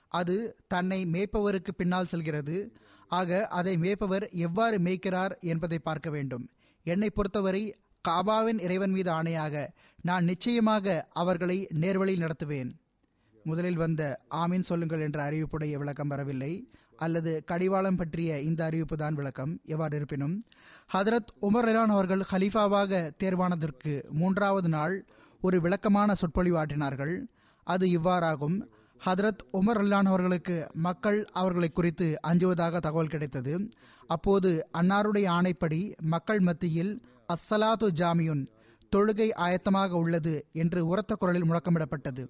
[0.08, 2.72] அது தன்னை மேய்ப்பவருக்கு பின்னால் செல்கிறது.
[3.08, 6.50] ஆக அதை மேய்ப்பவர் எவ்வாறு மேய்க்கிறார் என்பதை பார்க்க வேண்டும்.
[6.82, 7.76] என்னை பொறுத்தவரை
[8.08, 9.68] காபாவின் இறைவன் மீது ஆணையாக
[10.02, 12.70] நான் நிச்சயமாக அவர்களை நேர்வழியில் நடத்துவேன்.
[13.44, 16.70] முதலில் வந்த ஆமீன் சொல்லுங்கள் என்ற அறிவிப்புடைய விளக்கம் வரவில்லை.
[16.96, 19.60] அல்லது கடிவாளம் பற்றிய இந்த அறிவிப்பு தான் விளக்கம்.
[19.64, 20.42] எவ்வாறு இருப்பினும்
[20.92, 25.06] ஹதரத் உமர் ரலான் அவர்கள் ஹலீஃபாவாக தேர்வானதற்கு மூன்றாவது நாள்
[25.40, 27.20] ஒரு விளக்கமான சொற்பொழிவு ஆற்றினார்கள்.
[27.64, 28.62] அது இவ்வாறாகும்.
[29.06, 33.70] ஹதரத் உமர் அல்லான் அவர்களுக்கு மக்கள் அவர்களை குறித்து அஞ்சுவதாக தகவல் கிடைத்தது.
[34.06, 36.92] அப்போது அன்னாருடைய ஆணைப்படி மக்கள் மத்தியில்
[37.32, 38.42] அஸ்ஸலாது ஜாமியுன்
[38.92, 42.22] தொழுகை ஆயத்தமாக உள்ளது என்று உரத்த குரலில் முழக்கமிடப்பட்டது.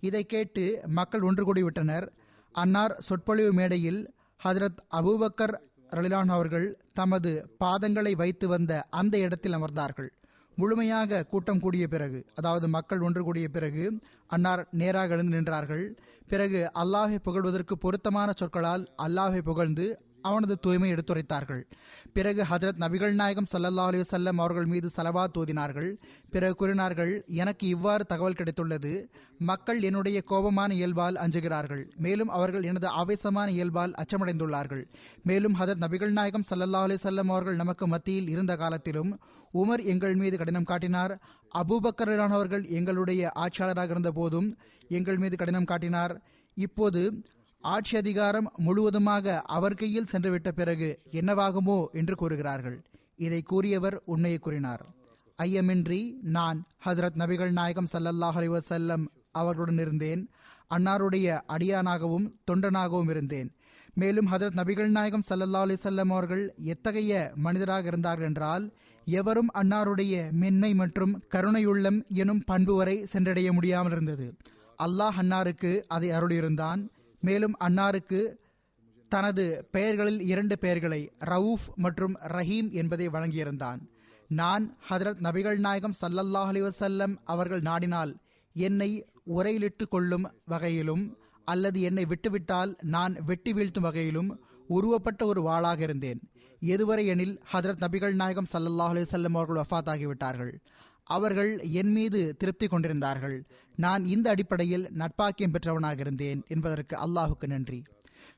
[0.00, 0.64] இதை கேட்டு
[0.98, 2.06] மக்கள் ஒன்று கூடிவிட்டனர்
[2.54, 4.00] அன்னார் சொற்பொழிவு மேடையில்
[4.40, 5.54] ஹதரத் அபூபக்கர்
[5.90, 7.30] ரலிலான் அவர்கள் தமது
[7.64, 10.10] பாதங்களை வைத்து வந்த அந்த இடத்தில் அமர்ந்தார்கள்.
[10.58, 13.84] முழுமையாக கூட்டம் கூடிய பிறகு அதாவது மக்கள் ஒன்று கூடிய பிறகு
[14.30, 15.84] அன்னார் நேராக எழுந்து நின்றார்கள்.
[16.28, 19.86] பிறகு அல்லாஹை புகழ்வதற்கு பொருத்தமான சொற்களால் அல்லாஹை புகழ்ந்து
[20.24, 21.62] அவனது தூய்மை எடுத்துரைத்தார்கள்.
[22.12, 25.90] பிறகு ஹதரத் நபிகள் நாயகம் சல்லல்லா அலி வல்லம் அவர்கள் மீது சலவா தோதினார்கள்.
[26.30, 28.92] பிறகு கூறினார்கள் எனக்கு இவ்வாறு தகவல் கிடைத்துள்ளது.
[29.38, 31.82] மக்கள் என்னுடைய கோபமான இயல்பால் அஞ்சுகிறார்கள்.
[31.96, 34.84] மேலும் அவர்கள் எனது ஆவேசமான இயல்பால் அச்சமடைந்துள்ளார்கள்.
[35.22, 39.12] மேலும் ஹதரத் நபிகள் நாயகம் சல்லல்லா அலி வல்லம் அவர்கள் நமக்கு மத்தியில் இருந்த காலத்திலும்
[39.54, 41.14] உமர் எங்கள் மீது கடினம் காட்டினார்.
[41.54, 44.48] அபூபக்கரானவர்கள் எங்களுடைய ஆட்சியாளராக இருந்த போதும்
[44.88, 46.14] எங்கள் மீது கடினம் காட்டினார்.
[46.56, 47.00] இப்போது
[47.72, 52.76] ஆட்சி அதிகாரம் முழுவதுமாக அவர் கையில் சென்றுவிட்ட பிறகு என்னவாகுமோ என்று கூறுகிறார்கள்.
[53.16, 54.82] இதை கூறியவர் உண்மையை கூறினார்.
[55.38, 56.00] ஐயமின்றி
[56.36, 60.22] நான் ஹசரத் நபிகள் நாயகம் சல்லல்லாஹ் அலிவசல்லம் அவர்களுடன் இருந்தேன்.
[60.74, 63.48] அன்னாருடைய அடியானாகவும் தொண்டனாகவும் இருந்தேன்.
[63.94, 68.66] மேலும் ஹதரத் நபிகள் நாயகம் சல்லல்லா அலிசல்லம் அவர்கள் எத்தகைய மனிதராக இருந்தார்கள் என்றால்
[69.06, 74.26] எவரும் அன்னாருடைய மென்மை மற்றும் கருணையுள்ளம் எனும் பண்பு வரை சென்றடைய முடியாமல் இருந்தது.
[74.78, 76.80] அல்லாஹ் அன்னாருக்கு அதை அருளியிருந்தான்.
[77.26, 78.20] மேலும் அன்னாருக்கு
[79.12, 83.80] தனது பெயர்களில் இரண்டு பெயர்களை ரவுஃப் மற்றும் ரஹீம் என்பதை வழங்கியிருந்தான்.
[84.40, 88.12] நான் ஹதரத் நபிகள் நாயகம் சல்லல்லாஹ் அலிவசல்லம் அவர்கள் நாடினால்
[88.56, 88.90] என்னை
[89.36, 91.04] உரையிலிட்டு கொள்ளும் வகையிலும்
[91.48, 94.30] அல்லது என்னை விட்டுவிட்டால் நான் வெட்டி வீழ்த்தும் வகையிலும்
[94.68, 96.20] உருவப்பட்ட ஒரு வாளாக இருந்தேன்.
[96.72, 100.52] எதுவரை எனில் ஹதரத் நபிகள் நாயகம் சல்லல்லாஹ் அலிசல்லம் அவர்கள் வஃத் ஆகிவிட்டார்கள்.
[101.04, 103.46] அவர்கள் என் மீது திருப்தி கொண்டிருந்தார்கள்.
[103.76, 107.82] நான் இந்த அடிப்படையில் நட்பாக்கியம் பெற்றவனாக இருந்தேன் என்பதற்கு அல்லாஹுக்கு நன்றி.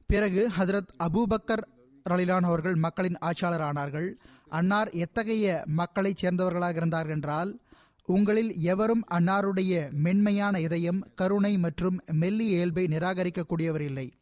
[0.06, 1.64] பிறகு ஹசரத் அபூபக்கர்
[2.10, 4.14] ரலிலான் அவர்கள் மக்களின் ஆட்சியாளர் ஆனார்கள்
[4.48, 7.60] அன்னார் எத்தகைய மக்களைச் சேர்ந்தவர்களாக இருந்தார்கள் என்றால்
[8.06, 14.12] உங்களில் எவரும் அன்னாருடைய மென்மையான இதயம் கருணை மற்றும் மெல்லிய இயல்பை நிராகரிக்கக்கூடியவர் இல்லை.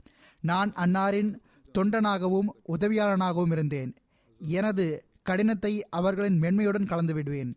[0.40, 1.33] நான் அன்னாரின்
[1.78, 3.96] தொண்டனாகவும் உதவியாளனாகவும் இருந்தேன்.
[4.40, 7.57] எனது கடினத்தை அவர்களின் மென்மையுடன் கலந்து விடுவேன்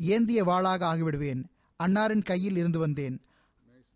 [0.00, 1.42] ஏந்திய வாளாக ஆகிவிடுவேன்.
[1.80, 3.16] அன்னாரின் கையில் இருந்து வந்தேன்.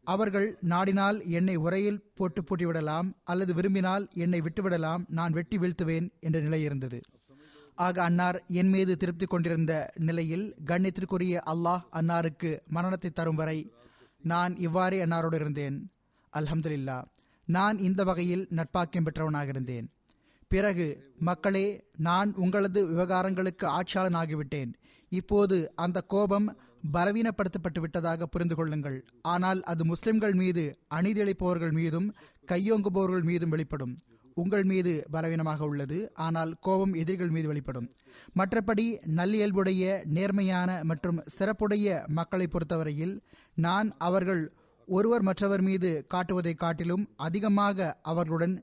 [0.07, 6.63] அவர்கள் நாடினால் என்னை உரையில் போட்டு பூட்டிவிடலாம் அல்லது விரும்பினால் என்னை விட்டுவிடலாம் நான் வெட்டி வீழ்த்துவேன் என்ற நிலை
[6.63, 7.01] இருந்தது.
[7.75, 13.73] ஆக அன்னார் என் மீது திருப்தி கொண்டிருந்த நிலையில் கண்ணியத்திற்குரிய அல்லாஹ் அன்னாருக்கு மரணத்தை தரும் வரை
[14.23, 15.91] நான் இவ்வாறே அன்னாரோடு இருந்தேன்.
[16.33, 17.05] அல்ஹம்துல்லா
[17.49, 19.87] நான் இந்த வகையில் நட்பாக்கியம் பெற்றவனாக இருந்தேன்.
[20.49, 21.67] பிறகு மக்களே
[21.99, 24.73] நான் உங்களது விவகாரங்களுக்கு ஆட்சியாளன் ஆகிவிட்டேன்
[25.21, 26.49] இப்போது அந்த கோபம்
[26.95, 28.99] பலவீனப்படுத்தப்பட்டு விட்டதாக புரிந்து கொள்ளுங்கள்.
[29.35, 30.65] ஆனால் அது முஸ்லிம்கள் மீது
[30.97, 32.09] அநீதியளிப்பவர்கள் மீதும்
[32.53, 33.95] கையோங்குபவர்கள் மீதும் வெளிப்படும்.
[34.37, 37.87] உங்கள் மீது பலவீனமாக உள்ளது ஆனால் கோபம் எதிரிகள் மீது வெளிப்படும்.
[38.39, 38.87] மற்றபடி
[39.19, 39.85] நல்லியல்புடைய
[40.17, 43.15] நேர்மையான மற்றும் சிறப்புடைய மக்களை பொறுத்தவரையில்
[43.67, 44.43] நான் அவர்கள்
[44.89, 48.57] ஒருவர் மற்றவர் மீது காட்டுவதை காட்டிலும் அதிகமாக அவர்களுடன்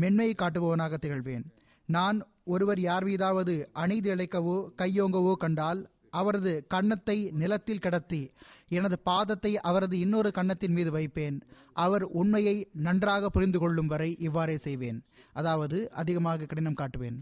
[0.00, 1.44] மென்மையை காட்டுபவனாக திகழ்வேன்.
[1.88, 2.18] நான்
[2.54, 5.80] ஒருவர் யார் மீதாவது அநீதி இழைக்கவோ கையோங்கவோ கண்டால்
[6.18, 8.20] அவரது கன்னத்தை நிலத்தில் கடத்தி
[8.76, 11.36] எனது பாதத்தை அவரது இன்னொரு கன்னத்தின் மீது வைப்பேன்.
[11.84, 12.54] அவர் உண்மையை
[12.86, 14.98] நன்றாக புரிந்து கொள்ளும் வரை இவ்வாறே செய்வேன்.
[15.32, 17.18] அதாவது அதிகமாக கடினம் காட்டுவேன்.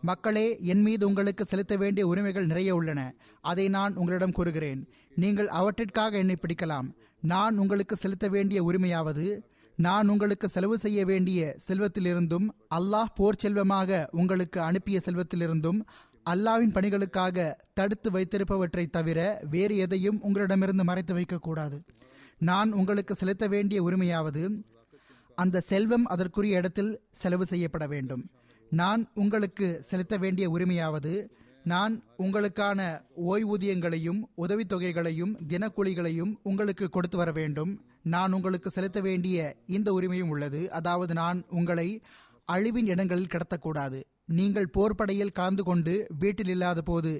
[0.00, 3.00] மக்களே என் மீது உங்களுக்கு செலுத்த வேண்டிய உரிமைகள் நிறைய உள்ளன.
[3.44, 4.80] அதை நான் உங்களிடம் கூறுகிறேன்.
[5.14, 6.88] நீங்கள் அவற்றிற்காக என்னை பிடிக்கலாம்.
[7.32, 9.26] நான் உங்களுக்கு செலுத்த வேண்டிய உரிமையாவது
[9.78, 15.80] நான் உங்களுக்கு செலவு செய்ய வேண்டிய செல்வத்திலிருந்தும் அல்லாஹ் போர் செல்வமாக உங்களுக்கு அனுப்பிய செல்வத்திலிருந்தும்
[16.30, 19.18] அல்லாவின் பணிகளுக்காக தடுத்து வைத்திருப்பவற்றை தவிர
[19.50, 21.76] வேறு எதையும் உங்களிடமிருந்து மறைத்து வைக்கக்கூடாது.
[22.38, 24.42] நான் உங்களுக்கு செலுத்த வேண்டிய உரிமையாவது
[25.34, 28.22] அந்த செல்வம் அதற்குரிய இடத்தில் செலவு செய்யப்பட வேண்டும்.
[28.70, 31.12] நான் உங்களுக்கு செலுத்த வேண்டிய உரிமையாவது
[31.64, 32.80] நான் உங்களுக்கான
[33.32, 37.72] ஓய்வூதியங்களையும் உதவித்தொகைகளையும் தினக்கூலிகளையும் உங்களுக்கு கொடுத்து வர வேண்டும்.
[38.14, 39.38] நான் உங்களுக்கு செலுத்த வேண்டிய
[39.76, 40.60] இந்த உரிமையும் உள்ளது.
[40.78, 41.88] அதாவது நான் உங்களை
[42.54, 43.98] அழிவின் இடங்களில் கடத்தக்கூடாது.
[44.38, 45.92] நீங்கள் போர்ப்படையில் கலந்து கொண்டு
[46.22, 47.12] வீட்டில் இல்லாத போது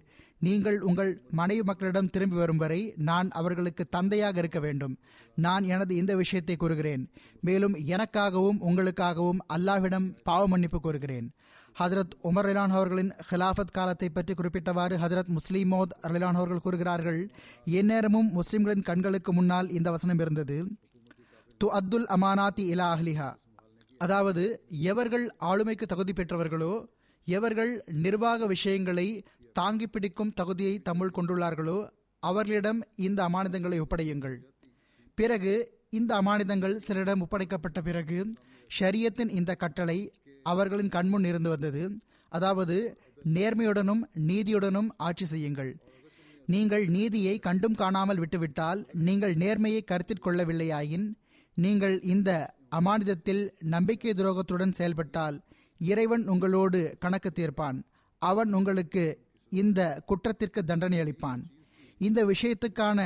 [0.46, 4.94] நீங்கள் உங்கள் மனைவி மக்களிடம் திரும்பி வரும் வரை நான் அவர்களுக்கு தந்தையாக இருக்க வேண்டும்.
[5.44, 7.04] நான் எனது இந்த விஷயத்தை கூறுகிறேன்.
[7.40, 11.28] மேலும் எனக்காகவும் உங்களுக்காகவும் அல்லாஹ்விடம் பாவ மன்னிப்பு கூறுகிறேன்
[11.80, 17.30] ஹதரத் உமர் ரிலான் அவர்களின் ஹிலாஃபத் காலத்தை பற்றி குறிப்பிட்டவாறு ஹதரத் முஸ்லிமோத் ரிலான் அவர்கள் கூறுகிறார்கள்
[17.64, 20.56] எந்நேரமும் முஸ்லிம்களின் கண்களுக்கு முன்னால் இந்த வசனம் இருந்தது.
[21.60, 23.28] து அப்துல் அமானாத்தி இலா அஹ்லிஹா.
[23.98, 26.72] அதாவது எவர்கள் ஆளுமைக்கு தகுதி பெற்றவர்களோ
[27.24, 29.08] எவர்கள் நிர்வாக விஷயங்களை
[29.52, 31.78] தாங்கி பிடிக்கும் தகுதியை தமிழ் கொண்டுள்ளார்களோ
[32.22, 34.38] அவர்களிடம் இந்த அமானதங்களை ஒப்படையுங்கள்.
[35.14, 35.54] பிறகு
[35.90, 38.32] இந்த அமானிதங்கள் சிலரிடம் ஒப்படைக்கப்பட்ட பிறகு
[38.80, 40.12] ஷரியத்தின் இந்த கட்டளை
[40.52, 41.82] அவர்களின் கண்முன் இருந்து வந்தது.
[42.32, 42.76] அதாவது
[43.36, 45.72] நேர்மையுடனும் நீதியுடனும் ஆட்சி செய்யுங்கள்.
[46.54, 51.06] நீங்கள் நீதியை கண்டும் காணாமல் விட்டுவிட்டால் நீங்கள் நேர்மையை கருத்தில் கொள்ளவில்லையாயின்
[51.56, 52.30] நீங்கள் இந்த
[52.78, 53.42] அமானிதத்தில்
[53.74, 55.36] நம்பிக்கை துரோகத்துடன் செயல்பட்டால்
[55.90, 57.78] இறைவன் உங்களோடு கணக்கு தீர்ப்பான்.
[58.22, 59.04] அவன் உங்களுக்கு
[59.52, 59.80] இந்த
[60.10, 61.42] குற்றத்திற்கு தண்டனை அளிப்பான்.
[62.06, 63.00] இந்த விஷயத்துக்கான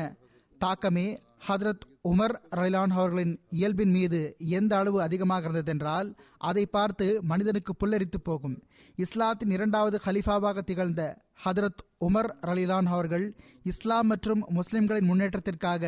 [0.61, 1.09] தாக்கமே
[1.48, 4.20] ஹதரத் உமர் ரயிலான் அவர்களின் இயல்பின் மீது
[4.59, 8.57] எந்த அளவு அதிகமாக இருந்ததென்றால் அதை பார்த்து மனிதனுக்கு புல்லரித்து போகும்.
[8.98, 11.03] இஸ்லாத்தின் இரண்டாவது ஹலிஃபாவாக திகழ்ந்த
[11.44, 13.26] ஹதரத் உமர் ரலிலான் அவர்கள்
[13.62, 15.85] இஸ்லாம் மற்றும் முஸ்லிம்களின் முன்னேற்றத்திற்காக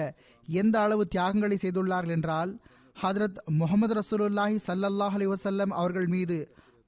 [0.48, 2.52] எந்த அளவு தியாகங்களை செய்துள்ளார்கள் என்றால்
[2.96, 6.38] ஹதரத் முகமது ரசூலுல்லாஹி சல்லல்லாஹ் அலி வசல்லம் அவர்கள் மீது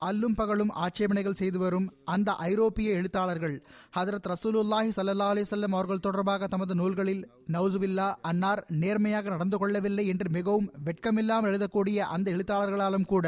[0.05, 3.55] அல்லும் பகலும் ஆட்சேபனைகள் செய்து வரும் அந்த ஐரோப்பிய எழுத்தாளர்கள்
[3.95, 7.23] ஹதரத் ரசூலுல்லாஹி சல்லா அலிசல்லம் அவர்கள் தொடர்பாக தமது நூல்களில்
[7.55, 13.27] நவுசுபில்லா அன்னார் நேர்மையாக நடந்து கொள்ளவில்லை என்று மிகவும் வெட்கமில்லாமல் எழுதக்கூடிய அந்த எழுத்தாளர்களாலும் கூட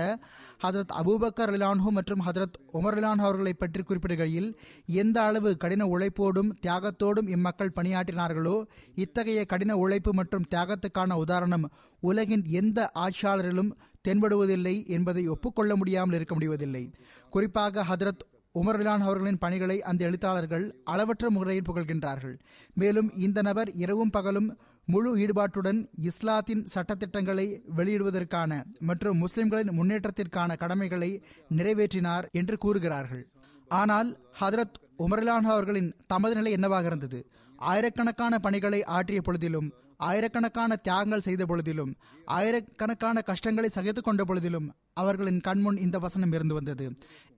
[0.62, 4.48] ஹதரத் அபூபக்கர் அலிலான்ஹூ மற்றும் ஹதரத் உமர் ரிலான் அவர்களை பற்றி குறிப்பிடுகையில்
[4.96, 8.56] எந்த அளவு கடின உழைப்போடும் தியாகத்தோடும் இம்மக்கள் பணியாற்றினார்களோ
[8.96, 11.66] இத்தகைய கடின உழைப்பு மற்றும் தியாகத்துக்கான உதாரணம்
[12.02, 13.70] உலகின் எந்த ஆட்சியாளரிலும்
[14.06, 16.84] தென்படுவதில்லை என்பதை ஒப்புக்கொள்ள முடியாமல் இருக்க முடிவதில்லை.
[17.30, 22.36] குறிப்பாக ஹதரத் உமர்லான் அவர்களின் பணிகளை அந்த எழுத்தாளர்கள் அளவற்ற முறையில் புகழ்கின்றார்கள்.
[22.74, 24.48] மேலும் இந்த நபர் இரவும் பகலும்
[24.88, 31.10] முழு ஈடுபாட்டுடன் இஸ்லாத்தின் சட்டத்திட்டங்களை வெளியிடுவதற்கான மற்றும் முஸ்லிம்களின் முன்னேற்றத்திற்கான கடமைகளை
[31.56, 33.24] நிறைவேற்றினார் என்று கூறுகிறார்கள்.
[33.68, 37.26] ஆனால் ஹதரத் உமர்லான் அவர்களின் தமது நிலை என்னவாக இருந்தது?
[37.56, 39.68] ஆயிரக்கணக்கான பணிகளை ஆற்றிய பொழுதிலும்
[40.00, 41.92] ஆயிரக்கணக்கான தியாகங்கள் செய்த பொழுதிலும்
[42.26, 46.86] ஆயிரக்கணக்கான கஷ்டங்களை சகித்துக் கொண்ட பொழுதிலும் அவர்களின் கண்முன் இந்த வசனம் இருந்து வந்தது.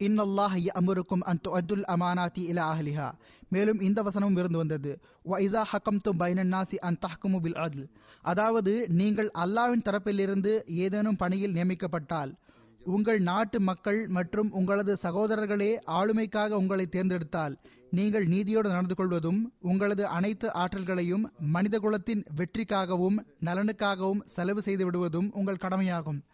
[0.00, 3.08] இன்னல்லாஹ் அமுருக்கும் அந்து அப்துல் அமானாத்தி இல அஹலிஹா.
[3.48, 4.92] மேலும் இந்த வசனமும் இருந்து வந்தது.
[5.24, 7.86] வைதா ஹக்கம் து பைனன்னாசி அன் தஹ்குமு பில் அத்ல்
[8.22, 12.32] அதாவது நீங்கள் அல்லாவின் தரப்பிலிருந்து ஏதேனும் பணியில் நியமிக்கப்பட்டால்
[12.80, 17.54] உங்கள் நாட்டு மக்கள் மற்றும் உங்களது சகோதரர்களே ஆளுமைக்காக உங்களை தேர்ந்தெடுத்தால்
[17.90, 25.56] நீங்கள் நீதியோடு நடந்து கொள்வதும் உங்களது அனைத்து ஆற்றல்களையும் மனித குலத்தின் வெற்றிக்காகவும் நலனுக்காகவும் செலவு செய்து விடுவதும் உங்கள்
[25.56, 26.24] கடமையாகும்.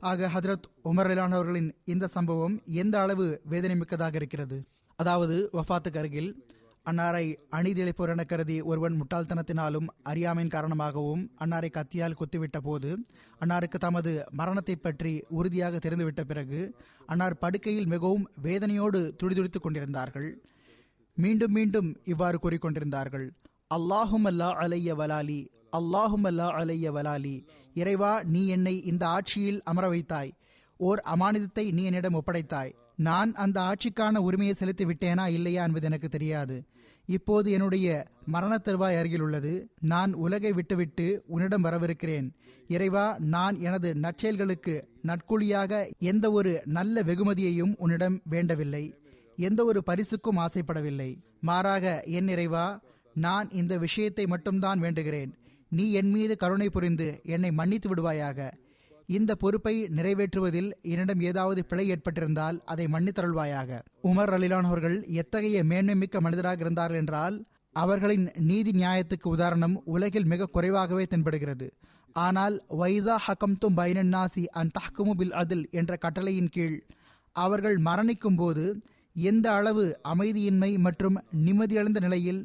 [0.00, 4.66] ஆக ஹதரத் உமர் அவர்களின் இந்த சம்பவம் எந்த அளவு வேதனை மிக்கதாக இருக்கிறது?
[4.96, 6.46] அதாவது வஃத்துக்கு அருகில்
[6.86, 13.06] அன்னாரை அநீதியளிப்போர் என கருதி ஒருவன் முட்டாள்தனத்தினாலும் அறியாமையின் காரணமாகவும் அன்னாரை கத்தியால் குத்திவிட்ட போது
[13.40, 20.42] அன்னாருக்கு தமது மரணத்தை பற்றி உறுதியாக தெரிந்துவிட்ட பிறகு அன்னார் படுக்கையில் மிகவும் வேதனையோடு துடிதுடித்துக் கொண்டிருந்தார்கள்.
[21.16, 23.26] மீண்டும் மீண்டும் இவ்வாறு கூறிக்கொண்டிருந்தார்கள்.
[23.74, 25.40] அல்லாஹும் அல்லா அலைய வலாலி
[25.78, 27.36] அல்லாஹும் அல்லா அலைய வலாலி
[27.74, 30.32] இறைவா நீ என்னை இந்த ஆட்சியில் அமர வைத்தாய்.
[30.76, 32.72] ஓர் அமானிதத்தை நீ என்னிடம் ஒப்படைத்தாய்.
[32.96, 36.56] நான் அந்த ஆட்சிக்கான உரிமையை செலுத்தி விட்டேனா இல்லையா என்பது எனக்கு தெரியாது.
[37.06, 37.86] இப்போது என்னுடைய
[38.26, 39.70] மரண தருவாய் அருகில் உள்ளது.
[39.80, 42.28] நான் உலகை விட்டுவிட்டு உன்னிடம் வரவிருக்கிறேன்.
[42.68, 48.84] இறைவா நான் எனது நற்செயல்களுக்கு நட்குழியாக எந்த ஒரு நல்ல வெகுமதியையும் உன்னிடம் வேண்டவில்லை.
[49.36, 51.10] எந்த ஒரு பரிசுக்கும் ஆசைப்படவில்லை.
[51.40, 52.66] மாறாக என் இறைவா
[53.16, 55.32] நான் இந்த விஷயத்தை மட்டும்தான் வேண்டுகிறேன்.
[55.68, 58.48] நீ என் மீது கருணை புரிந்து என்னை மன்னித்து விடுவாயாக.
[59.06, 66.20] இந்த பொறுப்பை நிறைவேற்றுவதில் என்னிடம் ஏதாவது பிழை ஏற்பட்டிருந்தால் அதை மன்னித்தருள்வாயாக உமர் அலிலான் அவர்கள் எத்தகைய மேன்மை மிக்க
[66.20, 67.36] மனிதராக இருந்தார்கள் என்றால்
[67.72, 71.68] அவர்களின் நீதி நியாயத்துக்கு உதாரணம் உலகில் மிக குறைவாகவே தென்படுகிறது.
[72.12, 76.76] ஆனால் வைதா ஹக்கம் தும் பைனன்னாசி அன் தஹ்குமு பில் அதில் என்ற கட்டளையின் கீழ்
[77.36, 78.64] அவர்கள் மரணிக்கும் போது
[79.16, 82.40] எந்த அளவு அமைதியின்மை மற்றும் நிம்மதியடைந்த நிலையில்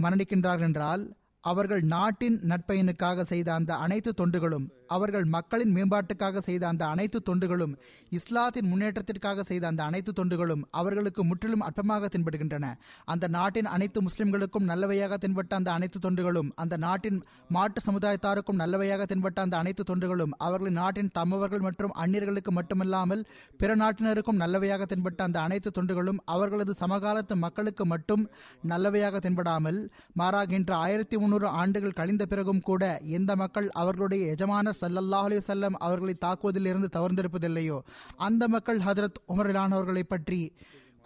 [0.00, 1.02] மரணிக்கின்றார்கள் என்றால்
[1.44, 7.74] அவர்கள் நாட்டின் நட்பயனுக்காக செய்த அந்த அனைத்து தொண்டுகளும் அவர்கள் மக்களின் மேம்பாட்டுக்காக செய்த அந்த அனைத்து தொண்டுகளும்
[8.10, 12.66] இஸ்லாத்தின் முன்னேற்றத்திற்காக செய்த அந்த அனைத்து தொண்டுகளும் அவர்களுக்கு முற்றிலும் அற்பமாக தென்படுகின்றன.
[13.04, 17.18] அந்த நாட்டின் அனைத்து முஸ்லிம்களுக்கும் நல்லவையாக தென்பட்ட அந்த அனைத்து தொண்டுகளும் அந்த நாட்டின்
[17.48, 23.24] மாட்டு சமுதாயத்தாருக்கும் நல்லவையாக தென்பட்ட அந்த அனைத்து தொண்டுகளும் அவர்களின் நாட்டின் தமவர்கள் மற்றும் அந்நியர்களுக்கு மட்டுமல்லாமல்
[23.56, 28.24] பிற நாட்டினருக்கும் நல்லவையாக தென்பட்ட அந்த அனைத்து தொண்டுகளும் அவர்களது சமகாலத்து மக்களுக்கு மட்டும்
[28.68, 29.80] நல்லவையாக தென்படாமல்
[30.18, 32.82] மாறாகின்ற ஆயிரத்தி முன்னூறு ஆண்டுகள் கழிந்த பிறகும் கூட
[33.18, 37.78] எந்த மக்கள் அவர்களுடைய எஜமான எஜமானர் சல்லல்லாஹ் அலி சொல்லம் அவர்களை தாக்குவதிலிருந்து தவறுந்திருப்பதில்லையோ
[38.26, 40.40] அந்த மக்கள் ஹதரத் உமரிலான் அவர்களை பற்றி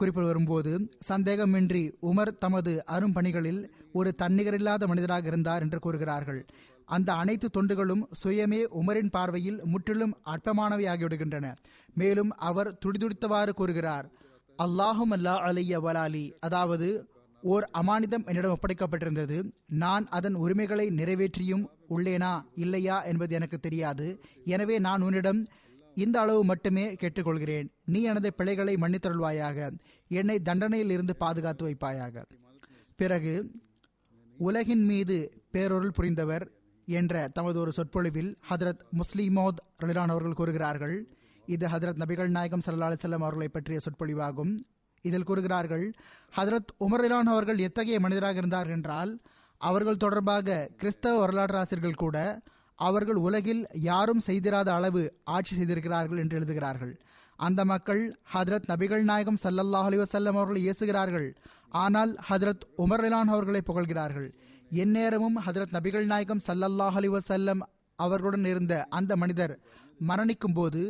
[0.01, 0.73] குறிப்பிட வரும்போது
[1.09, 3.61] சந்தேகமின்றி உமர் தமது அரும் பணிகளில்
[3.93, 6.41] ஒரு தன்னிகரில்லாத மனிதராக இருந்தார் என்று கூறுகிறார்கள்.
[6.89, 11.47] அந்த அனைத்து தொண்டுகளும் சுயமே உமரின் பார்வையில் முற்றிலும் அற்பமானவை ஆகிவிடுகின்றன.
[11.95, 14.07] மேலும் அவர் துடிதுடித்தவாறு கூறுகிறார்
[14.59, 16.25] அல்லாஹும் அல்லா அலைய வலாலி.
[16.41, 16.89] அதாவது
[17.43, 19.37] ஓர் அமானிதம் என்னிடம் ஒப்படைக்கப்பட்டிருந்தது.
[19.69, 24.21] நான் அதன் உரிமைகளை நிறைவேற்றியும் உள்ளேனா இல்லையா என்பது எனக்கு தெரியாது.
[24.45, 25.47] எனவே நான் உன்னிடம்
[25.95, 27.69] இந்த அளவு மட்டுமே கேட்டுக்கொள்கிறேன்.
[27.85, 29.79] நீ எனது பிழைகளை மன்னித்தருள்வாயாக.
[30.09, 32.25] என்னை தண்டனையில் இருந்து பாதுகாத்து வைப்பாயாக.
[32.97, 33.51] பிறகு
[34.39, 36.47] உலகின் மீது பேரொருள் புரிந்தவர்
[36.87, 41.09] என்ற தமது ஒரு சொற்பொழிவில் ஹதரத் முஸ்லிமோத் ரலிலான் அவர்கள் கூறுகிறார்கள்.
[41.47, 44.59] இது ஹதரத் நபிகள் நாயகம் சல்லா அலிசல்லாம் அவர்களை பற்றிய சொற்பொழிவாகும்.
[45.03, 45.93] இதில் கூறுகிறார்கள்
[46.37, 48.67] ஹதரத் உமர் ரிலான் அவர்கள் எத்தகைய மனிதராக இருந்தார்?
[48.67, 49.21] என்றால்
[49.61, 52.43] அவர்கள் தொடர்பாக கிறிஸ்தவ வரலாற்று ஆசிரியர்கள் கூட
[52.75, 57.01] அவர்கள் உலகில் யாரும் செய்திராத அளவு ஆட்சி செய்திருக்கிறார்கள் என்று எழுதுகிறார்கள்.
[57.37, 61.37] அந்த மக்கள் ஹதரத் நபிகள் நாயகம் சல்லல்லாஹ் அலி வசல்லம் அவர்களை இயேசுகிறார்கள்
[61.69, 64.29] ஆனால் ஹதரத் உமர்லான் அவர்களை புகழ்கிறார்கள்.
[64.71, 67.61] எந்நேரமும் ஹதரத் நபிகள் நாயகம் சல்லல்லாஹ் அலி வசல்லம்
[67.97, 69.59] அவர்களுடன் இருந்த அந்த மனிதர்
[70.09, 70.83] மரணிக்கும் போது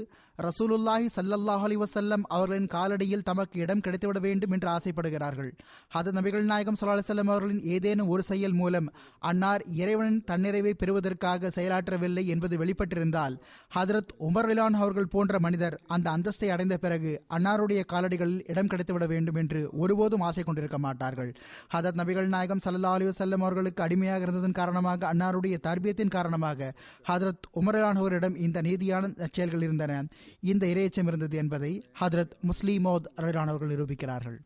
[0.47, 5.49] ரசூலுல்லாஹி சல்லல்லாஹ் அலி வசல்லம் அவர்களின் காலடியில் தமக்கு இடம் கிடைத்துவிட வேண்டும் என்று ஆசைப்படுகிறார்கள்.
[5.95, 8.89] ஹத நபிகள் நாயகம் சல்லா அலிசல்லம் அவர்களின் ஏதேனும் ஒரு செயல் மூலம்
[9.31, 13.35] அன்னார் இறைவனின் தன்னிறைவை பெறுவதற்காக செயலாற்றவில்லை என்பது வெளிப்பட்டிருந்தால்
[13.77, 19.35] ஹதரத் உமர் ரிலான் அவர்கள் போன்ற மனிதர் அந்த அந்தஸ்தை அடைந்த பிறகு அன்னாருடைய காலடிகளில் இடம் கிடைத்துவிட வேண்டும்
[19.35, 21.33] என்று ஒருபோதும் ஆசை கொண்டிருக்க மாட்டார்கள்.
[21.75, 26.73] ஹதரத் நபிகள் நாயகம் சல்லா அலி வசல்லம் அவர்களுக்கு அடிமையாக இருந்ததன் காரணமாக அன்னாருடைய தர்பியத்தின் காரணமாக
[27.11, 29.93] ஹதரத் உமரான் அவரிடம் இந்த நீதியான செயல்கள் இருந்தன.
[30.41, 34.39] இந்த இரையச்சம் இருந்தது என்பதை ஹதரத் முஸ்லிமோத் அலிலான் அவர்கள் நிரூபிக்கிறார்கள்.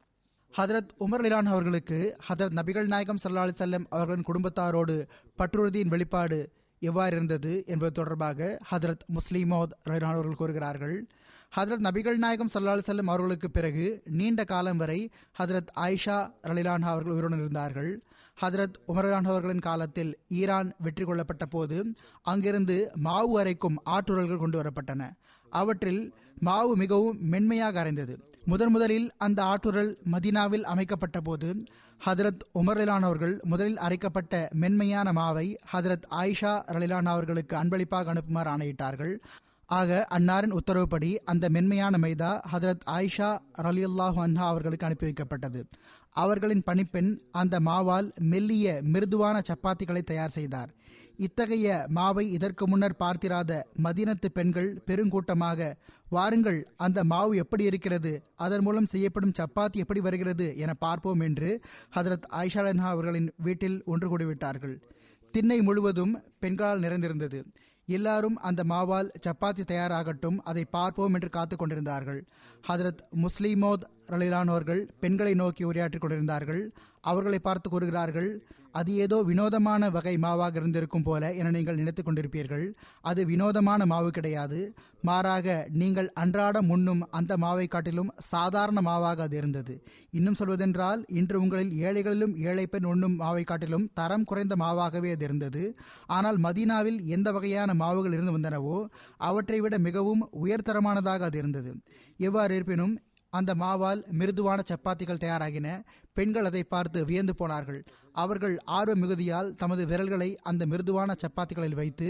[0.57, 7.17] ஹதரத் உமர் லிலான் அவர்களுக்கு ஹதரத் நபிகள் நாயகம் சல்லா அலி செல்லம் அவர்களின் குடும்பத்தாரோடு பற்றுறுதியின் வெளிப்பாடு எவ்வாறு
[7.17, 11.07] இருந்தது என்பது தொடர்பாக ஹதரத் முஸ்லிமோத் ரலிலான் அவர்கள் கூறுகிறார்கள்.
[11.57, 17.13] ஹதரத் நபிகள் நாயகம் சல்லா அலி செல்லம் அவர்களுக்கு பிறகு நீண்ட காலம் வரை ஹதரத் ஆயிஷா ரலிலான் அவர்கள்
[17.13, 18.03] உயிருடன் இருந்தார்கள்.
[18.43, 21.93] ஹதரத் உமரான் அவர்களின் காலத்தில் ஈரான் வெற்றி கொள்ளப்பட்ட போது
[22.23, 25.13] அங்கிருந்து மாவு அரைக்கும் ஆற்றுரல்கள் கொண்டு வரப்பட்டன.
[25.53, 26.03] அவற்றில்
[26.39, 28.15] மாவு மிகவும் மென்மையாக அரைந்தது.
[28.47, 31.65] முதன் முதலில் அந்த ஆற்றுரல் மதினாவில் அமைக்கப்பட்ட போது
[32.07, 39.15] ஹதரத் உமர் அவர்கள் முதலில் அரைக்கப்பட்ட மென்மையான மாவை ஹதரத் ஆயிஷா ரலிலானா அவர்களுக்கு அன்பளிப்பாக அனுப்புமாறு ஆணையிட்டார்கள்.
[39.67, 43.31] ஆக அன்னாரின் உத்தரவுப்படி அந்த மென்மையான மைதா ஹதரத் ஆயிஷா
[43.63, 45.61] ரலியுல்லாஹு அன்ஹா அவர்களுக்கு அனுப்பி வைக்கப்பட்டது.
[46.11, 50.71] அவர்களின் பணிப்பெண் அந்த மாவால் மெல்லிய மிருதுவான சப்பாத்திகளை தயார் செய்தார்.
[51.17, 55.73] இத்தகைய மாவை இதற்கு முன்னர் பார்த்திராத மதீனத்து பெண்கள் பெருங்கூட்டமாக
[56.09, 58.23] வாருங்கள் அந்த மாவு எப்படி இருக்கிறது?
[58.35, 60.57] அதன் மூலம் செய்யப்படும் சப்பாத்தி எப்படி வருகிறது?
[60.57, 61.61] என பார்ப்போம் என்று
[61.97, 64.81] ஹதரத் ஆயிஷாலன்ஹா அவர்களின் வீட்டில் ஒன்று கூடிவிட்டார்கள்.
[65.31, 67.45] திண்ணை முழுவதும் பெண்களால் நிறைந்திருந்தது.
[67.87, 72.27] எல்லாரும் அந்த மாவால் சப்பாத்தி தயாராகட்டும் அதை பார்ப்போம் என்று காத்துக் கொண்டிருந்தார்கள்.
[72.69, 76.73] ஹதரத் முஸ்லிமோத் ரலிலானோர்கள் பெண்களை நோக்கி உரையாற்றிக் கொண்டிருந்தார்கள்.
[77.01, 82.65] அவர்களை பார்த்து கூறுகிறார்கள் அது ஏதோ வினோதமான வகை மாவாக இருந்திருக்கும் போல என நீங்கள் நினைத்துக் கொண்டிருப்பீர்கள்.
[83.03, 84.61] அது வினோதமான மாவு கிடையாது.
[85.03, 89.75] மாறாக நீங்கள் அன்றாடம் உண்ணும் அந்த மாவை காட்டிலும் சாதாரண மாவாக அது இருந்தது.
[90.11, 95.65] இன்னும் சொல்வதென்றால் இன்று உங்களில் ஏழைகளிலும் ஏழை பெண் உண்ணும் மாவை காட்டிலும் தரம் குறைந்த மாவாகவே அது இருந்தது.
[96.09, 98.77] ஆனால் மதீனாவில் எந்த வகையான மாவுகள் இருந்து வந்தனவோ
[99.29, 101.73] அவற்றை விட மிகவும் உயர்தரமானதாக அது இருந்தது.
[102.21, 102.95] எவ்வாறு இருப்பினும்
[103.33, 105.69] அந்த மாவால் மிருதுவான சப்பாத்திகள் தயாராகின.
[106.13, 107.81] பெண்கள் அதை பார்த்து வியந்து போனார்கள்.
[108.15, 112.09] அவர்கள் ஆர்வ மிகுதியால் தமது விரல்களை அந்த மிருதுவான சப்பாத்திகளில் வைத்து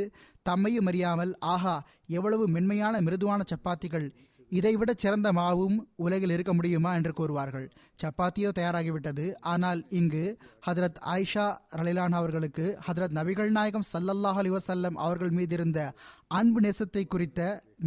[0.48, 4.06] தம்மையும் அறியாமல் ஆஹா எவ்வளவு மென்மையான மிருதுவான சப்பாத்திகள்.
[4.52, 6.90] இதைவிட சிறந்த மாவும் உலகில் இருக்க முடியுமா?
[6.94, 7.66] என்று கூறுவார்கள்.
[8.02, 9.26] சப்பாத்தியோ தயாராகிவிட்டது.
[9.42, 10.24] ஆனால் இங்கு
[10.66, 15.80] ஹதரத் ஆயிஷா ரலிலான் அவர்களுக்கு ஹதரத் நபிகள் நாயகம் சல்லல்லாஹ் அலி வசல்லம் அவர்கள் மீது இருந்த
[16.38, 17.40] அன்பு நேசத்தை குறித்த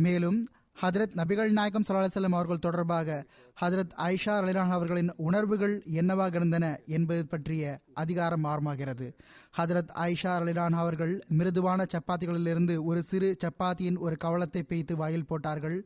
[0.06, 0.39] மேலும்
[0.81, 3.25] ஹதரத் நபிகள் நாயகம் சல்லா அவர்கள் தொடர்பாக
[3.61, 9.13] ஹதரத் ஐஷா அலிலான் அவர்களின் உணர்வுகள் என்னவாக இருந்தன என்பது பற்றிய அதிகாரம் ஆரம்பமாகிறது.
[9.57, 15.85] ஹதரத் ஐஷா அலிலான் அவர்கள் மிருதுவான சப்பாத்திகளிலிருந்து ஒரு சிறு சப்பாத்தியின் ஒரு கவலத்தை பெய்த்து வாயில் போட்டார்கள்.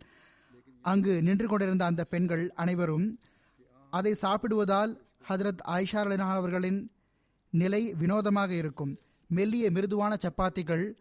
[0.81, 3.19] அங்கு நின்று கொண்டிருந்த அந்த பெண்கள் அனைவரும்
[3.89, 6.91] அதை சாப்பிடுவதால் ஹதரத் ஆயிஷா அலிலான் அவர்களின்
[7.49, 8.97] நிலை வினோதமாக இருக்கும்.
[9.27, 10.93] மெல்லிய மிருதுவான சப்பாத்திகள்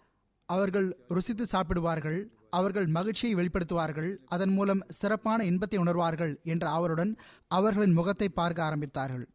[0.46, 2.32] அவர்கள் ருசித்து சாப்பிடுவார்கள்.
[2.50, 7.12] அவர்கள் மகிழ்ச்சியை வெளிப்படுத்துவார்கள் அதன் மூலம் சிறப்பான இன்பத்தை உணர்வார்கள் என்ற அவருடன்
[7.50, 9.26] அவர்களின் முகத்தை பார்க்க ஆரம்பித்தார்கள்.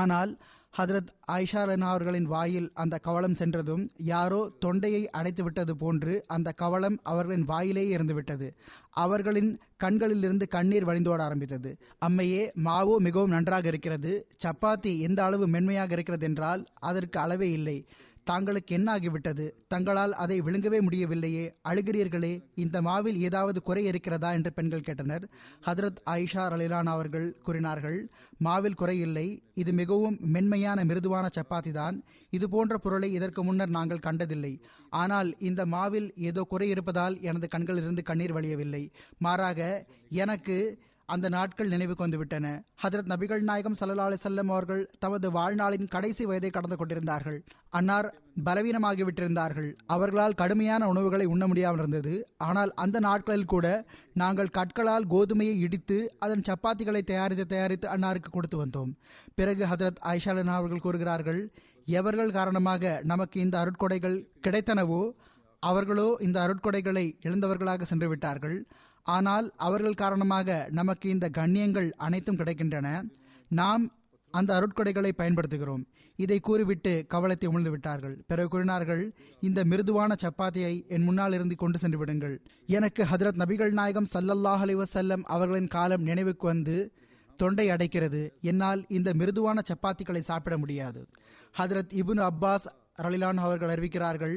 [0.00, 0.32] ஆனால்
[0.74, 3.82] ஹதரத் ஆயிஷா ரனா அவர்களின் வாயில் அந்த கவலம் சென்றதும்
[4.12, 8.48] யாரோ தொண்டையை அடைத்து விட்டது போன்று அந்த கவலம் அவர்களின் வாயிலேயே இருந்துவிட்டது.
[9.04, 9.50] அவர்களின்
[9.84, 11.70] கண்களிலிருந்து கண்ணீர் வழிந்தோட ஆரம்பித்தது.
[12.06, 17.78] அம்மையே மாவோ மிகவும் நன்றாக இருக்கிறது சப்பாத்தி எந்த அளவு மென்மையாக இருக்கிறது என்றால் அதற்கு அளவே இல்லை.
[18.30, 21.44] தாங்களுக்கு என்ன ஆகிவிட்டது தங்களால் அதை விழுங்கவே முடியவில்லையே.
[21.70, 22.32] அழுகிறீர்களே
[22.64, 24.30] இந்த மாவில் ஏதாவது குறை இருக்கிறதா?
[24.32, 25.24] என்று பெண்கள் கேட்டனர்.
[25.66, 27.98] ஹதரத் ஆயிஷா ரலிலான் அவர்கள் கூறினார்கள்
[28.38, 31.98] மாவில் குறையில்லை இது மிகவும் மென்மையான மிருதுவான சப்பாத்தி தான்
[32.30, 34.54] இது போன்ற பொருளை இதற்கு முன்னர் நாங்கள் கண்டதில்லை.
[35.02, 38.82] ஆனால் இந்த மாவில் ஏதோ குறை இருப்பதால் எனது கண்களிலிருந்து கண்ணீர் வழியவில்லை.
[39.18, 39.60] மாறாக
[40.24, 40.58] எனக்கு
[41.06, 42.46] அந்த நாட்கள் நினைவுக்கு வந்துவிட்டன.
[42.82, 47.44] ஹதரத் நபிகள் நாயகம் சல்லா அலிசல்லம் அவர்கள் தமது வாழ்நாளின் கடைசி வயதை கடந்து கொண்டிருந்தார்கள்.
[47.70, 48.08] அன்னார்
[48.44, 52.14] பலவீனமாகிவிட்டிருந்தார்கள் அவர்களால் கடுமையான உணவுகளை உண்ண முடியாமல் இருந்தது.
[52.36, 53.66] ஆனால் அந்த நாட்களில் கூட
[54.12, 58.92] நாங்கள் கற்களால் கோதுமையை இடித்து அதன் சப்பாத்திகளை தயாரித்து தயாரித்து அன்னாருக்கு கொடுத்து வந்தோம்.
[59.34, 61.52] பிறகு ஹதரத் ஆயிஷாலன் அவர்கள் கூறுகிறார்கள்
[61.84, 65.02] எவர்கள் காரணமாக நமக்கு இந்த அருட்கொடைகள் கிடைத்தனவோ
[65.62, 68.66] அவர்களோ இந்த அருட்கொடைகளை இழந்தவர்களாக சென்று விட்டார்கள்.
[69.04, 72.88] ஆனால் அவர்கள் காரணமாக நமக்கு இந்த கண்ணியங்கள் அனைத்தும் கிடைக்கின்றன.
[73.48, 73.84] நாம்
[74.30, 75.82] அந்த அருட்கொடைகளை பயன்படுத்துகிறோம்.
[76.16, 79.02] இதை கூறிவிட்டு கவலத்தை உமிழ்ந்து விட்டார்கள் பிறகு கூறினார்கள்
[79.40, 82.36] இந்த மிருதுவான சப்பாத்தியை என் முன்னால் இருந்து கொண்டு சென்று விடுங்கள்.
[82.66, 86.76] எனக்கு ஹதரத் நபிகள் நாயகம் சல்லல்லாஹ் அலிவசல்லம் அவர்களின் காலம் நினைவுக்கு வந்து
[87.36, 88.22] தொண்டை அடைக்கிறது.
[88.40, 91.06] என்னால் இந்த மிருதுவான சப்பாத்திகளை சாப்பிட முடியாது.
[91.58, 92.66] ஹதரத் இபுன் அப்பாஸ்
[93.02, 94.36] ரலிலான் அவர்கள் அறிவிக்கிறார்கள்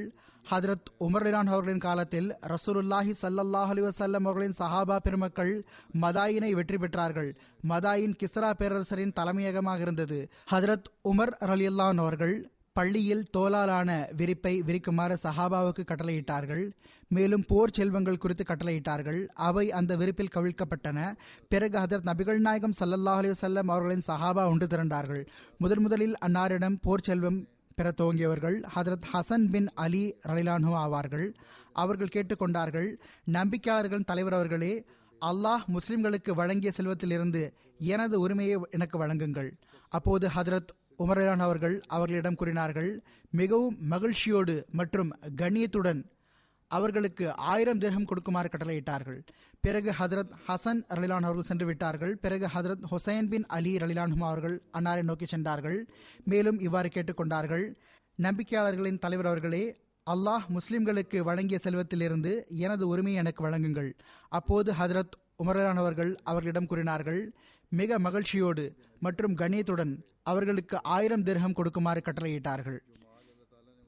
[0.51, 5.65] ஹதரத் உமர்லிலான் அவர்களின் காலத்தில் ரசூலுல்லாஹி சல்லல்லாஹ் அலி வசல்லம் அவர்களின் சஹாபா பெருமக்கள்
[6.01, 7.35] மதாயினை வெற்றி பெற்றார்கள்.
[7.69, 10.29] மதாயின் கிஸ்ரா பேரரசரின் தலைமையகமாக இருந்தது.
[10.51, 16.71] ஹதரத் உமர் ரலியல்லான் அவர்கள் பள்ளியில் தோலாலான விரிப்பை விரிக்குமாறு சஹாபாவுக்கு கட்டளையிட்டார்கள்.
[17.07, 19.25] மேலும் போர் செல்வங்கள் குறித்து கட்டளையிட்டார்கள்.
[19.25, 21.13] அவை அந்த விரிப்பில் கவிழ்க்கப்பட்டன.
[21.49, 25.27] பிறகு ஹதரத் நபிகள் நாயகம் சல்லல்லாஹ் அலி வல்லம் அவர்களின் சஹாபா ஒன்று திரண்டார்கள்.
[25.57, 31.25] முதன் முதலில் அன்னாரிடம் போர் செல்வம் பெற துவங்கியவர்கள் ஹதரத் ஹசன் பின் அலி ரலிலானு ஆவார்கள்.
[31.73, 32.87] அவர்கள் கேட்டுக்கொண்டார்கள்
[33.35, 34.71] நம்பிக்கையாளர்களின் தலைவர் அவர்களே
[35.21, 37.43] அல்லாஹ் முஸ்லிம்களுக்கு வழங்கிய செல்வத்திலிருந்து
[37.93, 39.49] எனது உரிமையை எனக்கு வழங்குங்கள்.
[39.91, 42.89] அப்போது ஹதரத் உமரான் அவர்கள் அவர்களிடம் கூறினார்கள்
[43.31, 45.11] மிகவும் மகிழ்ச்சியோடு மற்றும்
[45.41, 46.01] கண்ணியத்துடன்
[46.67, 49.19] அவர்களுக்கு ஆயிரம் திரகம் கொடுக்குமாறு கட்டளையிட்டார்கள்.
[49.59, 52.17] பிறகு ஹதரத் ஹசன் ரலிலான் அவர்கள் சென்று விட்டார்கள்.
[52.17, 55.89] பிறகு ஹதரத் ஹுசைன் பின் அலி ரலிலான் அவர்கள் அன்னாரை நோக்கி சென்றார்கள்.
[56.23, 57.73] மேலும் இவ்வாறு கேட்டுக்கொண்டார்கள்
[58.19, 59.77] நம்பிக்கையாளர்களின் தலைவர் அவர்களே
[60.09, 63.93] அல்லாஹ் முஸ்லிம்களுக்கு வழங்கிய செல்வத்திலிருந்து எனது உரிமையை எனக்கு வழங்குங்கள்.
[64.29, 67.33] அப்போது ஹதரத் உமரானவர்கள் அவர்களிடம் கூறினார்கள்
[67.69, 72.79] மிக மகிழ்ச்சியோடு மற்றும் கணியத்துடன் அவர்களுக்கு ஆயிரம் திரகம் கொடுக்குமாறு கட்டளையிட்டார்கள்.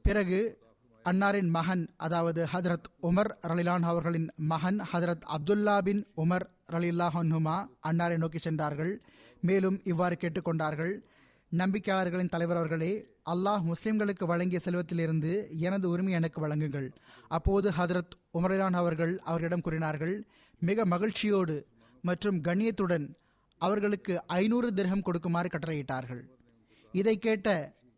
[0.02, 0.68] பிறகு
[1.06, 7.56] அன்னாரின் மகன் அதாவது ஹதரத் உமர் ரலிலான் அவர்களின் மகன் ஹதரத் அப்துல்லா பின் உமர் ரலில்லாஹன்ஹுமா
[7.90, 8.92] அன்னாரை நோக்கி சென்றார்கள்.
[9.42, 10.94] மேலும் இவ்வாறு கேட்டுக்கொண்டார்கள்.
[11.52, 12.92] நம்பிக்கையாளர்களின் தலைவர் அவர்களே
[13.26, 15.32] அல்லாஹ் முஸ்லிம்களுக்கு வழங்கிய செல்வத்திலிருந்து
[15.68, 16.90] எனது உரிமை எனக்கு வழங்குங்கள்.
[17.28, 20.16] அப்போது ஹதரத் உமரிலான் அவர்கள் அவர்களிடம் கூறினார்கள்
[20.62, 21.58] மிக மகிழ்ச்சியோடு
[22.02, 23.08] மற்றும் கண்ணியத்துடன்
[23.62, 26.24] அவர்களுக்கு ஐநூறு திரகம் கொடுக்குமாறு கட்டளையிட்டார்கள்.
[26.94, 27.50] இதை கேட்ட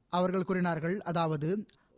[0.09, 1.49] அவர்கள் கூறினார்கள் அதாவது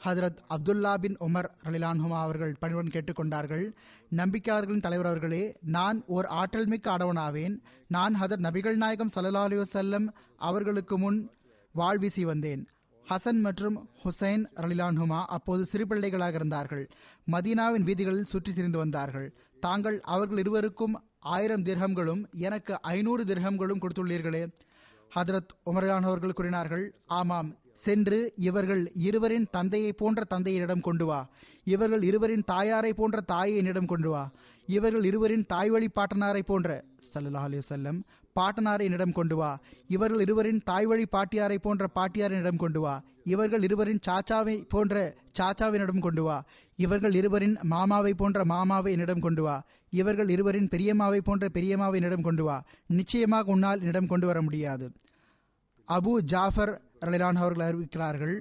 [0.06, 3.74] ஹதரத் அப்துல்லா பின் உமர் ரலிலான்ஹுமா அவர்கள் பணிவுடன் கேட்டுக்கொண்டார்கள்.
[4.16, 7.60] நம்பிக்கையாளர்களின் தலைவர் அவர்களே நான் ஓர் ஆற்றல் மிக்க ஆடவனாவேன்.
[7.88, 11.32] நான் ஹதர் நபிகள் நாயகம் சல்லா அலி வசல்லம் அவர்களுக்கு முன்
[11.76, 12.68] வாழ்வீசி வந்தேன்.
[13.10, 16.90] ஹசன் மற்றும் ஹுசைன் ரலிலான்ஹுமா அப்போது சிறு பிள்ளைகளாக இருந்தார்கள்.
[17.32, 19.36] மதீனாவின் வீதிகளில் சுற்றி திரிந்து வந்தார்கள்.
[19.60, 24.52] தாங்கள் அவர்கள் இருவருக்கும் ஆயிரம் திர்ஹம்களும் எனக்கு ஐநூறு திர்ஹம்களும் கொடுத்துள்ளீர்களே.
[25.16, 31.30] ஹதரத் உமரான் அவர்கள் கூறினார்கள் ஆமாம் சென்று இவர்கள் இருவரின் தந்தையை போன்ற தந்தையினிடம் கொண்டு வா.
[31.64, 34.32] இவர்கள் இருவரின் தாயாரை போன்ற தாயினிடம் கொண்டு வா.
[34.68, 39.60] இவர்கள் இருவரின் தாய்வழி பாட்டனாரை போன்ற சல்லா அலி வல்லம் கொண்டு வா.
[39.88, 43.04] இவர்கள் இருவரின் தாய்வழி பாட்டியாரை போன்ற பாட்டியாரினிடம் கொண்டு வா.
[43.24, 46.44] இவர்கள் இருவரின் சாச்சாவை போன்ற சாச்சாவினிடம் கொண்டு வா.
[46.76, 49.64] இவர்கள் இருவரின் மாமாவை போன்ற மாமாவை என்னிடம் கொண்டு வா.
[49.90, 52.64] இவர்கள் இருவரின் பெரியம்மாவை போன்ற பெரியம்மாவை என்னிடம் கொண்டு வா.
[52.88, 54.92] நிச்சயமாக உன்னால் என்னிடம் கொண்டு வர முடியாது.
[55.90, 58.36] அபு ஜாஃபர் ரலிலான் அவர்கள் அறிவிக்கிறார்கள்.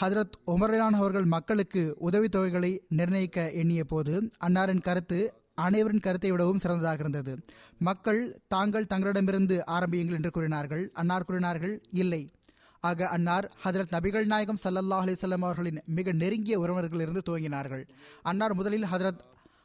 [0.00, 7.38] ஹதரத் உமர்லான் அவர்கள் மக்களுக்கு உதவித்தொகைகளை நிர்ணயிக்க எண்ணிய போது அன்னாரின் கருத்து அனைவரின் கருத்தை விடவும் சிறந்ததாக இருந்தது.
[7.78, 10.90] மக்கள் தாங்கள் தங்களிடமிருந்து ஆரம்பியுங்கள் என்று கூறினார்கள்.
[10.92, 12.32] அன்னார் கூறினார்கள் இல்லை.
[12.80, 17.88] ஆக அன்னார் ஹதரத் நபிகள் நாயகம் சல்லல்லாஹ் அலிசல்லாம் அவர்களின் மிக நெருங்கிய உறவினர்களிலிருந்து துவங்கினார்கள்.
[18.22, 19.20] அன்னார் முதலில் ஹதரத்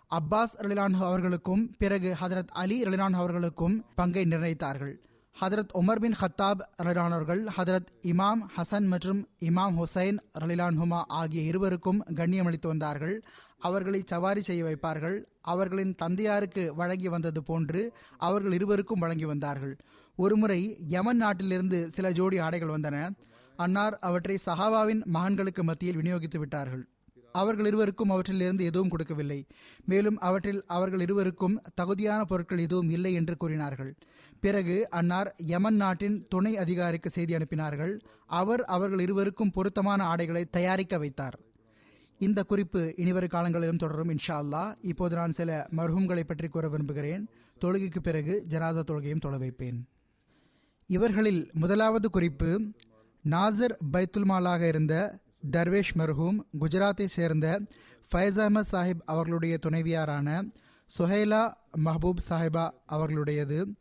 [0.10, 4.96] அப்பாஸ் ரலிலான் அவர்களுக்கும் பிறகு ஹதரத் அலி ரலிலான் அவர்களுக்கும் பங்கை நிர்ணயித்தார்கள்.
[5.42, 12.46] ஹதரத் உமர் பின் ஹத்தாப் ரலிலான் ஹதரத் இமாம் ஹசன் மற்றும் இமாம் ஹுசைன் ரலிலான்ஹுமா ஆகிய இருவருக்கும் கண்ணியம்
[12.46, 13.24] அளித்து வந்தார்கள்.
[13.60, 15.24] அவர்களை சவாரி செய்ய வைப்பார்கள்.
[15.42, 19.78] அவர்களின் தந்தையாருக்கு வழங்கி வந்தது போன்று அவர்கள் இருவருக்கும் வழங்கி வந்தார்கள்.
[20.16, 23.10] ஒருமுறை யமன் நாட்டிலிருந்து சில ஜோடி ஆடைகள் வந்தன.
[23.56, 26.88] அன்னார் அவற்றை சஹாவாவின் மகன்களுக்கு மத்தியில் விநியோகித்து விட்டார்கள்.
[27.42, 29.40] அவர்கள் இருவருக்கும் அவற்றிலிருந்து எதுவும் கொடுக்கவில்லை.
[29.86, 33.92] மேலும் அவற்றில் அவர்கள் இருவருக்கும் தகுதியான பொருட்கள் எதுவும் இல்லை என்று கூறினார்கள்.
[34.40, 37.94] பிறகு அன்னார் யமன் நாட்டின் துணை அதிகாரிக்கு செய்தி அனுப்பினார்கள்.
[38.40, 41.38] அவர் அவர்கள் இருவருக்கும் பொருத்தமான ஆடைகளை தயாரிக்க வைத்தார்.
[42.20, 47.24] இந்த குறிப்பு இனிவரும் காலங்களிலும் தொடரும் இன்ஷா அல்லா இப்போது நான் சில மருகங்களை பற்றி கூற விரும்புகிறேன்.
[47.62, 49.80] தொழுகைக்கு பிறகு ஜனாதா தொழுகையும் தொழ வைப்பேன்.
[50.90, 52.50] இவர்களில் முதலாவது குறிப்பு
[53.26, 54.94] நாசர் பைத்துல்மாலாக இருந்த
[55.52, 57.62] தர்வேஷ் மர்ஹூம் குஜராத்தை சேர்ந்த
[58.12, 60.50] ஃபைஸ் அஹமத் சாஹிப் அவர்களுடைய துணைவியாரான
[61.00, 61.54] சுஹேலா
[61.86, 63.76] மஹபூப் சாஹிபா அவர்களுடையது.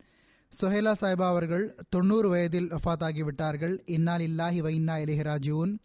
[0.61, 3.79] சுஹேலா சாஹிபா அவர்கள் தொண்ணூறு வயதில் வஃத்தாகிவிட்டார்கள்.
[3.85, 5.77] இன்னால் இல்லாஹி வைன்னா இலிஹராஜூன்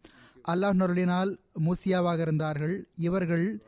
[0.48, 2.88] அல்லாஹ் நொருளினால் மூசியாவாக இருந்தார்கள்.
[2.94, 3.62] இவர்கள்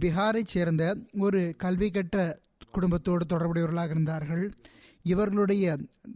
[0.00, 2.40] பீகாரைச் சேர்ந்த ஒரு கல்வி கற்ற
[2.72, 4.54] குடும்பத்தோடு தொடர்புடையவர்களாக இருந்தார்கள்.
[5.04, 5.64] இவர்களுடைய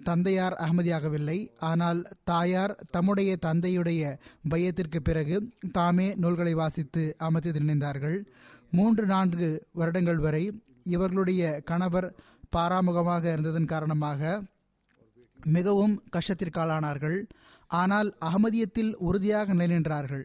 [0.08, 1.38] தந்தையார் அகமதியாகவில்லை.
[1.70, 4.02] ஆனால் தாயார் தம்முடைய தந்தையுடைய
[4.52, 5.36] பையத்திற்கு பிறகு
[5.78, 8.18] தாமே நூல்களை வாசித்து அமர்த்தி நினைந்தார்கள்.
[8.70, 9.48] மூன்று நான்கு
[9.80, 10.44] வருடங்கள் வரை
[10.94, 12.08] இவர்களுடைய கணவர்
[12.56, 14.20] பாராமுகமாக இருந்ததன் காரணமாக
[15.56, 17.18] மிகவும் கஷ்டத்திற்காளானார்கள்
[17.80, 20.24] ஆனால் அகமதியத்தில் உறுதியாக நிலைநின்றார்கள்.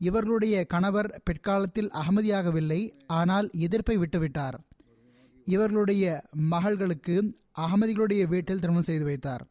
[0.00, 2.80] இவர்களுடைய கணவர் பிற்காலத்தில் அகமதியாகவில்லை.
[3.18, 4.56] ஆனால் எதிர்ப்பை விட்டுவிட்டார்.
[5.44, 7.16] இவர்களுடைய மகள்களுக்கு
[7.58, 9.44] அகமதிகளுடைய வீட்டில் திருமணம் செய்து வைத்தார்.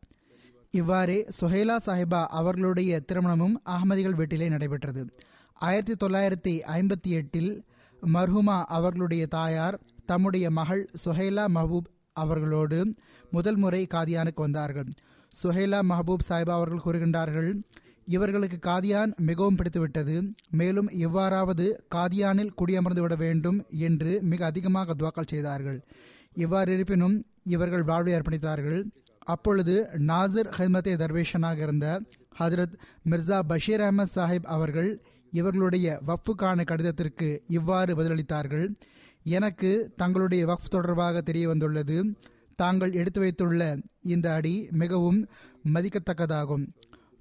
[0.71, 5.01] இவ்வாறே சுஹேலா சாஹிபா அவர்களுடைய திருமணமும் அகமதிகள் வீட்டிலே நடைபெற்றது.
[5.53, 7.51] ஆயிரத்தி தொள்ளாயிரத்தி ஐம்பத்தி எட்டில்
[8.13, 12.79] மர்ஹுமா அவர்களுடைய தாயார் தம்முடைய மகள் சுஹேலா மஹபூப் அவர்களோடு
[13.31, 14.89] முதல் முறை காதியானுக்கு வந்தார்கள்.
[15.43, 17.51] சுஹேலா மஹபூப் சாஹிபா அவர்கள் கூறுகின்றார்கள்
[18.05, 20.35] இவர்களுக்கு காதியான் மிகவும் பிடித்துவிட்டது.
[20.49, 25.83] மேலும் எவ்வாறாவது காதியானில் குடியமர்ந்து விட வேண்டும் என்று மிக அதிகமாக துவாக்கல் செய்தார்கள்.
[26.33, 28.83] இவ்வாறு இருப்பினும் இவர்கள் வாழ்வை அர்ப்பணித்தார்கள்.
[29.19, 32.01] அப்பொழுது நாசிர் ஹிமத்தே தர்வேஷனாக இருந்த
[32.39, 32.75] ஹதரத்
[33.09, 35.01] மிர்சா பஷீர் அஹமத் சாஹிப் அவர்கள்
[35.31, 38.67] இவர்களுடைய வஃப்புக்கான கடிதத்திற்கு இவ்வாறு பதிலளித்தார்கள்.
[39.23, 42.13] எனக்கு தங்களுடைய வஃப் தொடர்பாக தெரிய வந்துள்ளது
[42.55, 45.27] தாங்கள் எடுத்து வைத்துள்ள இந்த அடி மிகவும்
[45.73, 46.65] மதிக்கத்தக்கதாகும்.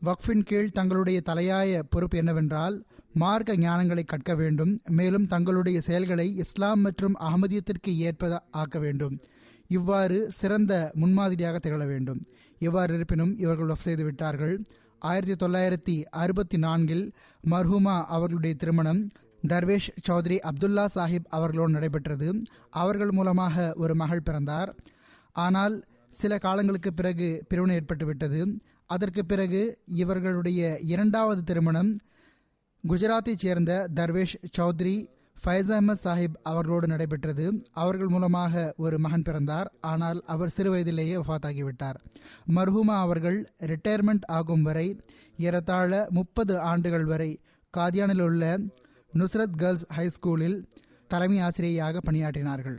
[0.07, 2.77] வக்ஃபின் கீழ் தங்களுடைய தலையாய பொறுப்பு என்னவென்றால்
[3.13, 9.19] மார்க்க ஞானங்களை கற்க வேண்டும் மேலும் தங்களுடைய செயல்களை இஸ்லாம் மற்றும் அகமதியத்திற்கு ஏற்ப ஆக்க வேண்டும்.
[9.69, 12.21] இவ்வாறு சிறந்த முன்மாதிரியாக திகழ வேண்டும்.
[12.59, 14.65] இவ்வாறு இருப்பினும் இவர்கள் வஃப் செய்து விட்டார்கள்.
[14.99, 17.05] ஆயிரத்தி தொள்ளாயிரத்தி அறுபத்தி நான்கில்
[17.51, 19.11] மர்ஹூமா அவர்களுடைய திருமணம்
[19.49, 22.29] தர்வேஷ் சௌத்ரி அப்துல்லா சாஹிப் அவர்களோடு நடைபெற்றது.
[22.71, 24.73] அவர்கள் மூலமாக ஒரு மகள் பிறந்தார்.
[25.33, 28.41] ஆனால் சில காலங்களுக்கு பிறகு பிரிவினை ஏற்பட்டுவிட்டது.
[28.95, 29.61] அதற்கு பிறகு
[30.03, 30.61] இவர்களுடைய
[30.93, 31.91] இரண்டாவது திருமணம்
[32.85, 34.95] குஜராத்தைச் சேர்ந்த தர்வேஷ் சௌத்ரி
[35.43, 37.45] ஃபைஸ் அஹமத் சாஹிப் அவர்களோடு நடைபெற்றது.
[37.83, 38.53] அவர்கள் மூலமாக
[38.85, 39.69] ஒரு மகன் பிறந்தார்.
[39.91, 41.99] ஆனால் அவர் சிறு வயதிலேயே வஃத்தாகிவிட்டார்.
[42.57, 43.39] மர்ஹூமா அவர்கள்
[43.71, 44.87] ரிட்டையர்மெண்ட் ஆகும் வரை
[45.47, 47.31] ஏறத்தாழ முப்பது ஆண்டுகள் வரை
[47.75, 48.45] காதியானில் உள்ள
[49.13, 50.59] நுஸ்ரத் கேர்ள்ஸ் ஹைஸ்கூலில்
[51.11, 52.79] தலைமை ஆசிரியையாக பணியாற்றினார்கள்.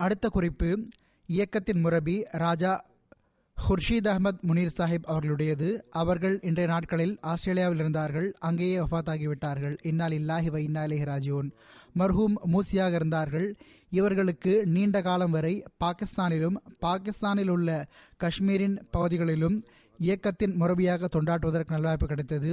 [0.00, 0.70] அடுத்த குறிப்பு
[1.28, 2.72] இயக்கத்தின் முரபி ராஜா
[3.60, 5.68] ஹுர்ஷீத் அகமது முனீர் சாஹிப் அவர்களுடையது
[6.00, 11.48] அவர்கள் இன்றைய நாட்களில் ஆஸ்திரேலியாவில் இருந்தார்கள் அங்கேயே ஒஃபாத்தாகிவிட்டார்கள் இன்னால் இல்லாஹி வை இன்னாலே ராஜியோன்
[11.96, 13.46] மர்ஹூம் மூசியாக இருந்தார்கள்
[13.92, 17.70] இவர்களுக்கு நீண்ட காலம் வரை பாகிஸ்தானிலும் பாகிஸ்தானில் உள்ள
[18.20, 19.56] காஷ்மீரின் பகுதிகளிலும்
[19.98, 22.52] இயக்கத்தின் முரபியாக தொண்டாற்றுவதற்கு நல்வாய்ப்பு கிடைத்தது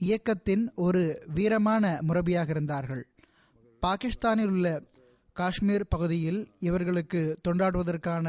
[0.00, 1.02] இயக்கத்தின் ஒரு
[1.34, 3.02] வீரமான முரபியாக இருந்தார்கள்
[3.82, 4.68] பாகிஸ்தானில் உள்ள
[5.36, 8.26] காஷ்மீர் பகுதியில் இவர்களுக்கு தொண்டாடுவதற்கான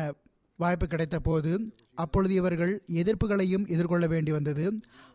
[0.59, 1.51] வாய்ப்பு கிடைத்த போது
[2.05, 4.65] அப்பொழுது இவர்கள் எதிர்ப்புகளையும் எதிர்கொள்ள வேண்டி வந்தது.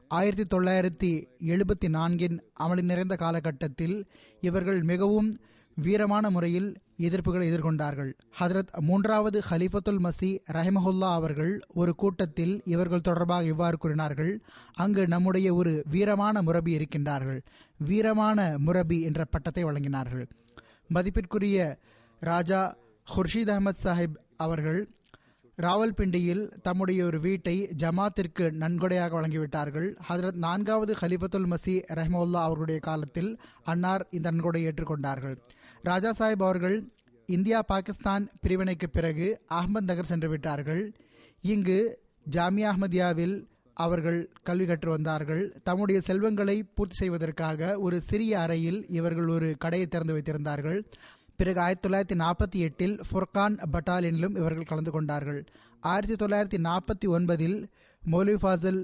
[0.08, 1.10] ஆயிரத்தி தொள்ளாயிரத்தி
[1.52, 3.96] எழுபத்தி நான்கின் அமளி நிறைந்த காலகட்டத்தில்
[4.40, 5.30] இவர்கள் மிகவும்
[5.76, 6.68] வீரமான முறையில்
[6.98, 8.12] எதிர்ப்புகளை எதிர்கொண்டார்கள்.
[8.40, 14.32] ஹதரத் மூன்றாவது ஹலிஃபத்துல் மசி ரஹிமஹுல்லா அவர்கள் ஒரு கூட்டத்தில் இவர்கள் தொடர்பாக இவ்வாறு கூறினார்கள்
[14.74, 17.40] அங்கு நம்முடைய ஒரு வீரமான முரபி இருக்கின்றார்கள்.
[17.88, 20.24] வீரமான முரபி என்ற பட்டத்தை வழங்கினார்கள்.
[20.88, 21.78] மதிப்பிற்குரிய
[22.20, 22.60] ராஜா
[23.16, 24.80] ஹுர்ஷித் அகமது சாஹிப் அவர்கள்
[25.62, 29.96] ராவல்பிண்டியில் தம்முடைய ஒரு வீட்டை ஜமாத்திற்கு நன்கொடையாக வழங்கிவிட்டார்கள்.
[30.08, 35.36] ஹதரத் நான்காவது ஹலிஃபத்துல் மசி ரஹ்மவுல்லா அவர்களுடைய காலத்தில் அன்னார் இந்த நன்கொடை ஏற்றுக்கொண்டார்கள்.
[35.82, 36.88] ராஜா சாஹிப் அவர்கள்
[37.26, 40.94] இந்தியா பாகிஸ்தான் பிரிவினைக்கு பிறகு அகமத் நகர் சென்று விட்டார்கள்.
[41.40, 42.00] இங்கு
[42.30, 43.44] ஜாமியா அஹமதியாவில்
[43.74, 45.60] அவர்கள் கல்வி கற்று வந்தார்கள்.
[45.62, 50.84] தம்முடைய செல்வங்களை பூர்த்தி செய்வதற்காக ஒரு சிறிய அறையில் இவர்கள் ஒரு கடையை திறந்து வைத்திருந்தார்கள்.
[51.36, 55.40] பிறகு ஆயிரத்தி தொள்ளாயிரத்தி நாற்பத்தி எட்டில் ஃபுர்கான் பட்டாலியனிலும் இவர்கள் கலந்து கொண்டார்கள்.
[55.80, 57.58] ஆயிரத்தி தொள்ளாயிரத்தி நாற்பத்தி ஒன்பதில்
[58.12, 58.80] மௌலி ஃபாசல்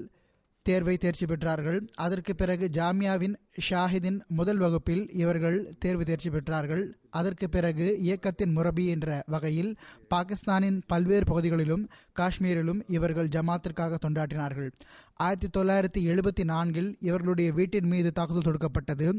[0.65, 1.79] தேர்வை தேர்ச்சி பெற்றார்கள்.
[1.95, 3.33] அதற்கு பிறகு ஜாமியாவின்
[3.69, 6.83] ஷாஹிதின் முதல் வகுப்பில் இவர்கள் தேர்வு தேர்ச்சி பெற்றார்கள்.
[7.09, 9.71] அதற்கு பிறகு இயக்கத்தின் முரபி என்ற வகையில்
[10.07, 11.89] பாகிஸ்தானின் பல்வேறு பகுதிகளிலும்
[12.19, 14.71] காஷ்மீரிலும் இவர்கள் ஜமாத்திற்காக தொண்டாற்றினார்கள்.
[15.13, 19.09] ஆயிரத்தி தொள்ளாயிரத்தி எழுபத்தி நான்கில் இவர்களுடைய வீட்டின் மீது தாக்குதல் தொடுக்கப்பட்டது.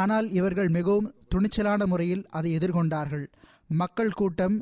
[0.00, 3.24] ஆனால் இவர்கள் மிகவும் துணிச்சலான முறையில் அதை எதிர்கொண்டார்கள்.
[3.80, 4.56] மக்கள் கூட்டம்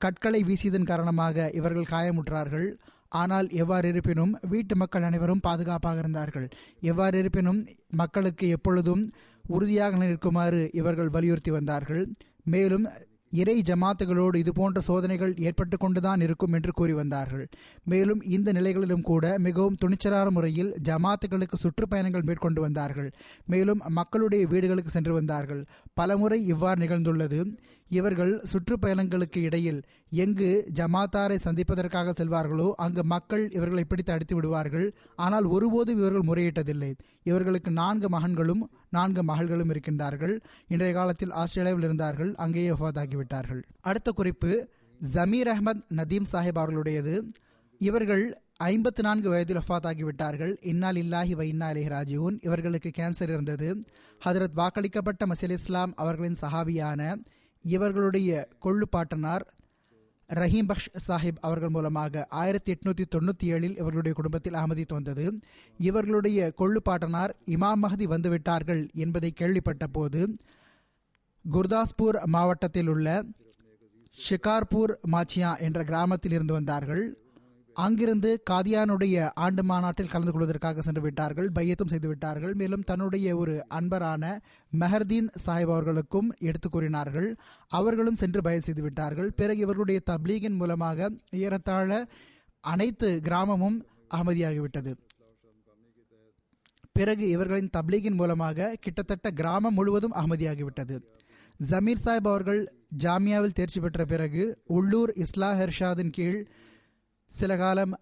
[0.00, 2.68] கற்களை வீசியதன் காரணமாக இவர்கள் காயமுற்றார்கள்.
[3.20, 6.48] ஆனால் எவ்வாறு இருப்பினும் வீட்டு மக்கள் அனைவரும் பாதுகாப்பாக இருந்தார்கள்.
[6.90, 7.60] எவ்வாறு இருப்பினும்
[8.00, 9.02] மக்களுக்கு எப்பொழுதும்
[9.44, 12.04] உறுதியாக நிற்குமாறு இவர்கள் வலியுறுத்தி வந்தார்கள்.
[12.54, 12.84] மேலும்
[13.32, 17.48] இறை ஜமாத்துகளோடு இதுபோன்ற சோதனைகள் ஏற்பட்டு கொண்டுதான் இருக்கும் என்று கூறி வந்தார்கள்.
[17.84, 23.12] மேலும் இந்த நிலைகளிலும் கூட மிகவும் துணிச்சலான முறையில் ஜமாத்துகளுக்கு சுற்றுப்பயணங்கள் மேற்கொண்டு வந்தார்கள்.
[23.46, 25.66] மேலும் மக்களுடைய வீடுகளுக்கு சென்று வந்தார்கள்.
[25.94, 27.40] பலமுறை இவ்வாறு நிகழ்ந்துள்ளது.
[27.90, 29.80] இவர்கள் சுற்றுப்பயணங்களுக்கு இடையில்
[30.22, 34.86] எங்கு ஜமாத்தாரை சந்திப்பதற்காக செல்வார்களோ அங்கு மக்கள் இவர்களை பிடித்து அடித்து விடுவார்கள்.
[35.16, 36.90] ஆனால் ஒருபோதும் இவர்கள் முறையிட்டதில்லை.
[37.22, 40.34] இவர்களுக்கு நான்கு மகன்களும் நான்கு மகள்களும் இருக்கின்றார்கள்.
[40.68, 42.30] இன்றைய காலத்தில் ஆஸ்திரேலியாவில் இருந்தார்கள்.
[42.36, 44.52] அங்கேயே ஒஃபாத்தாகிவிட்டார்கள் அடுத்த குறிப்பு
[45.00, 47.14] ஜமீர் அஹமத் நதீம் சாஹிப் அவர்களுடையது.
[47.80, 48.24] இவர்கள்
[48.64, 53.68] ஐம்பத்தி நான்கு வயதில் ஒஃபாத் ஆகிவிட்டார்கள் இன்னால் இல்லாஹி வ இன்னா அலிஹ் ராஜியூன் இவர்களுக்கு கேன்சர் இருந்தது.
[54.22, 57.00] ஹதரத் வாக்களிக்கப்பட்ட மசீல் இஸ்லாம் அவர்களின் சஹாபியான
[57.64, 59.42] இவர்களுடைய கொள்ளுப்பாட்டனார்
[60.30, 65.38] ரஹீம் பக்ஷ் சாஹிப் அவர்கள் மூலமாக ஆயிரத்தி எட்நூத்தி தொண்ணூத்தி ஏழில் இவர்களுடைய குடும்பத்தில் அகமதித்து வந்தது
[65.78, 70.34] இவர்களுடைய கொள்ளுப்பாட்டனார் இமாம் மஹதி வந்துவிட்டார்கள் என்பதை கேள்விப்பட்ட போது
[71.52, 73.24] குர்தாஸ்பூர் மாவட்டத்தில் உள்ள
[74.18, 77.19] ஷிகார்பூர் மாச்சியா என்ற கிராமத்தில் இருந்து வந்தார்கள்.
[77.82, 82.54] அங்கிருந்து காதியானுடைய ஆண்டு மாநாட்டில் கலந்து கொள்வதற்காக சென்று விட்டார்கள் பையத்தும் செய்து விட்டார்கள்.
[82.60, 84.24] மேலும் தன்னுடைய ஒரு அன்பரான
[84.72, 87.28] மெஹர்தீன் சாஹிப் அவர்களுக்கும் எடுத்து கூறினார்கள்.
[87.78, 89.30] அவர்களும் சென்று பயல் செய்து விட்டார்கள்.
[89.40, 91.10] பிறகு இவர்களுடைய தப்லீகின் மூலமாக
[91.44, 92.00] ஏறத்தாழ
[92.64, 93.78] அனைத்து கிராமமும்
[94.16, 94.92] அகமதியாகிவிட்டது
[96.96, 100.96] பிறகு இவர்களின் தப்லீகின் மூலமாக கிட்டத்தட்ட கிராமம் முழுவதும் அகமதியாகிவிட்டது
[101.60, 102.60] ஜமீர் சாஹிப் அவர்கள்
[103.04, 104.42] ஜாமியாவில் தேர்ச்சி பெற்ற பிறகு
[104.76, 106.40] உள்ளூர் இஸ்லா ஹெர்ஷாதின் கீழ்
[107.38, 107.92] சில காலம்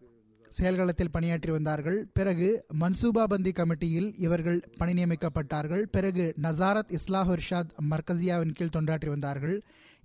[0.58, 1.98] செயல்களத்தில் பணியாற்றி வந்தார்கள்.
[2.12, 2.48] பிறகு
[2.80, 5.82] மன்சூபா பந்தி கமிட்டியில் இவர்கள் பணி நியமிக்கப்பட்டார்கள்.
[5.96, 9.56] பிறகு நசாரத் இஸ்லாஹ் இர்ஷாத் மர்கசியாவின் கீழ் தொண்டாற்றி வந்தார்கள்.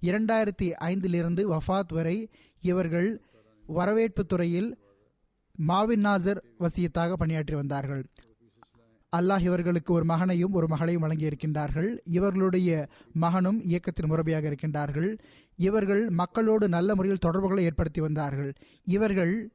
[0.02, 2.18] இரண்டாயிரத்தி ஐந்திலிருந்து வஃபாத் வரை
[2.62, 3.10] இவர்கள்
[3.68, 4.70] வரவேற்பு துறையில்
[5.68, 8.04] மாவின் நாசர் வசியத்தாக பணியாற்றி வந்தார்கள்.
[9.18, 11.98] அல்லாஹ் இவர்களுக்கு ஒரு மகனையும் ஒரு மகளையும் வழங்கியிருக்கின்றார்கள்.
[12.04, 15.18] இவர்களுடைய மகனும் இயக்கத்தின் முறையாக இருக்கின்றார்கள்.
[15.58, 18.54] இவர்கள் மக்களோடு நல்ல முறையில் தொடர்புகளை ஏற்படுத்தி வந்தார்கள்.
[18.86, 19.52] இவர்கள்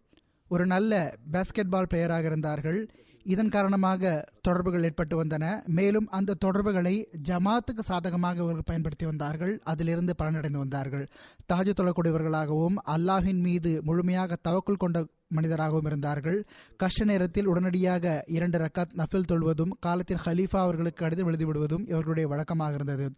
[0.49, 2.91] ஒரு நல்ல பேஸ்கெட் பால் பிளேயராக இருந்தார்கள்.
[3.33, 4.13] இதன் காரணமாக
[4.47, 5.45] தொடர்புகள் ஏற்பட்டு வந்தன.
[5.79, 6.95] மேலும் அந்த தொடர்புகளை
[7.29, 9.55] ஜமாத்துக்கு சாதகமாக இவர்கள் பயன்படுத்தி வந்தார்கள்.
[9.73, 11.05] அதிலிருந்து பலனடைந்து வந்தார்கள்.
[11.53, 15.07] தாஜு தொழக்கூடியவர்களாகவும் அல்லாஹின் மீது முழுமையாக தவக்குள் கொண்ட
[15.37, 16.39] மனிதராகவும் இருந்தார்கள்.
[16.77, 23.09] கஷ்ட நேரத்தில் உடனடியாக இரண்டு ரக்காத் நஃபில் தொழுவதும் காலத்தின் ஹலீஃபா அவர்களுக்கு கடிதம் எழுதிவிடுவதும் இவர்களுடைய வழக்கமாக இருந்தது.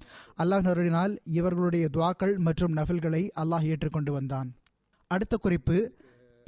[0.42, 4.50] அல்லாஹ் நருடினால் இவர்களுடைய துவாக்கள் மற்றும் நஃபில்களை அல்லாஹ் ஏற்றுக்கொண்டு வந்தான்.
[5.11, 5.76] அடுத்த குறிப்பு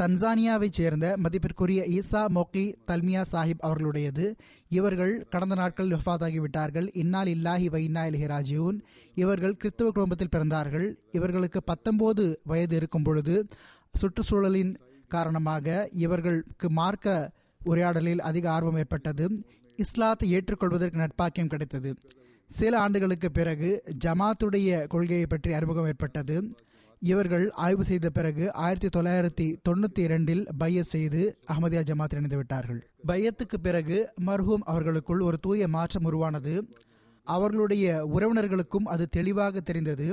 [0.02, 4.24] தன்சானியாவைச் சேர்ந்த மதிப்பிற்குரிய ஈசா மொக்கி தல்மியா சாஹிப் அவர்களுடையது.
[4.68, 8.78] இவர்கள் கடந்த நாட்கள் வஃபாதாகிவிட்டார்கள் இன்னால் இல்லாஹி வைனா இலஹிராஜியூன்
[9.14, 10.86] இவர்கள் கிறிஸ்தவ குடும்பத்தில் பிறந்தார்கள்.
[11.12, 13.36] இவர்களுக்கு பத்தொன்பது வயது இருக்கும் பொழுது
[13.94, 14.72] சுற்றுச்சூழலின்
[15.08, 17.30] காரணமாக இவர்களுக்கு மார்க்க
[17.64, 19.24] உரையாடலில் அதிக ஆர்வம் ஏற்பட்டது.
[19.78, 21.90] இஸ்லாத்தை ஏற்றுக்கொள்வதற்கு நட்பாக்கியம் கிடைத்தது.
[22.50, 23.70] சில ஆண்டுகளுக்கு பிறகு
[24.04, 26.36] ஜமாத்துடைய கொள்கையை பற்றி அறிமுகம் ஏற்பட்டது.
[27.02, 32.80] இவர்கள் ஆய்வு செய்த பிறகு ஆயிரத்தி தொள்ளாயிரத்தி தொண்ணூத்தி இரண்டில் பைய செய்து அஹமதியா ஜமாத்தில் இணைந்து விட்டார்கள்.
[33.06, 36.68] பையத்துக்கு பிறகு மர்ஹூம் அவர்களுக்குள் ஒரு தூய மாற்றம் உருவானது.
[37.26, 40.06] அவர்களுடைய உறவினர்களுக்கும் அது தெளிவாக தெரிந்தது.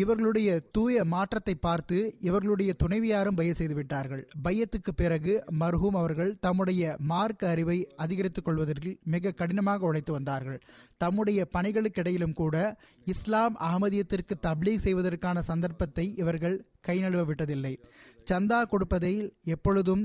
[0.00, 4.22] இவர்களுடைய தூய மாற்றத்தை பார்த்து இவர்களுடைய துணைவியாரும் பைய செய்து விட்டார்கள்.
[4.42, 10.58] பையத்துக்கு பிறகு மர்ஹூம் அவர்கள் தம்முடைய மார்க்க அறிவை அதிகரித்துக் கொள்வதற்கு மிக கடினமாக உழைத்து வந்தார்கள்.
[10.96, 12.56] தம்முடைய பணிகளுக்கிடையிலும் கூட
[13.04, 17.74] இஸ்லாம் அகமதியத்திற்கு தப்லீக் செய்வதற்கான சந்தர்ப்பத்தை இவர்கள் கை நழுவ விட்டதில்லை.
[18.30, 19.22] சந்தா கொடுப்பதில்
[19.54, 20.04] எப்பொழுதும்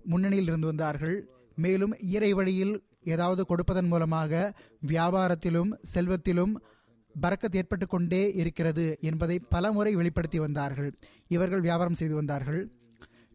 [0.00, 1.16] முன்னணியில் இருந்து வந்தார்கள்.
[1.56, 2.74] மேலும் இறை வழியில்
[3.04, 4.32] ஏதாவது கொடுப்பதன் மூலமாக
[4.88, 6.52] வியாபாரத்திலும் செல்வத்திலும்
[7.20, 10.94] பறக்கத் ஏற்பட்டுக் கொண்டே இருக்கிறது என்பதை பல முறை வெளிப்படுத்தி வந்தார்கள்.
[11.28, 12.70] இவர்கள் வியாபாரம் செய்து வந்தார்கள்.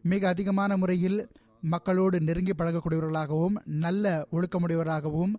[0.02, 1.28] மிக அதிகமான முறையில்
[1.60, 5.34] மக்களோடு நெருங்கி பழகக்கூடியவர்களாகவும் நல்ல ஒழுக்கமுடையவராகவும்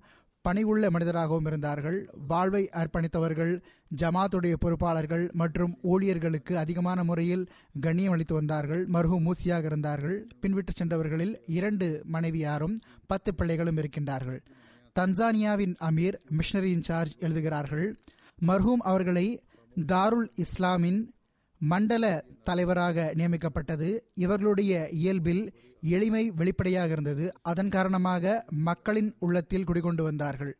[0.50, 2.10] பணிவுள்ள மனிதராகவும் இருந்தார்கள்.
[2.28, 3.62] வாழ்வை அர்ப்பணித்தவர்கள்
[4.02, 7.48] ஜமாத்துடைய பொறுப்பாளர்கள் மற்றும் ஊழியர்களுக்கு அதிகமான முறையில்
[7.82, 8.88] கண்ணியம் அளித்து வந்தார்கள்.
[8.88, 10.28] மருகு மூசியாக இருந்தார்கள்.
[10.42, 14.40] பின்விட்டு சென்றவர்களில் இரண்டு மனைவியாரும் பத்து பிள்ளைகளும் இருக்கின்றார்கள்.
[15.00, 18.00] தன்சானியாவின் அமீர் மிஷனரி இன்சார்ஜ் எழுதுகிறார்கள்.
[18.48, 19.44] மர்ஹூம் அவர்களை
[19.88, 21.14] தாருல் இஸ்லாமின்
[21.62, 24.00] மண்டல தலைவராக நியமிக்கப்பட்டது.
[24.14, 27.34] இவர்களுடைய இயல்பில் எளிமை வெளிப்படையாக இருந்தது.
[27.42, 30.58] அதன் காரணமாக மக்களின் உள்ளத்தில் குடிகொண்டு வந்தார்கள்.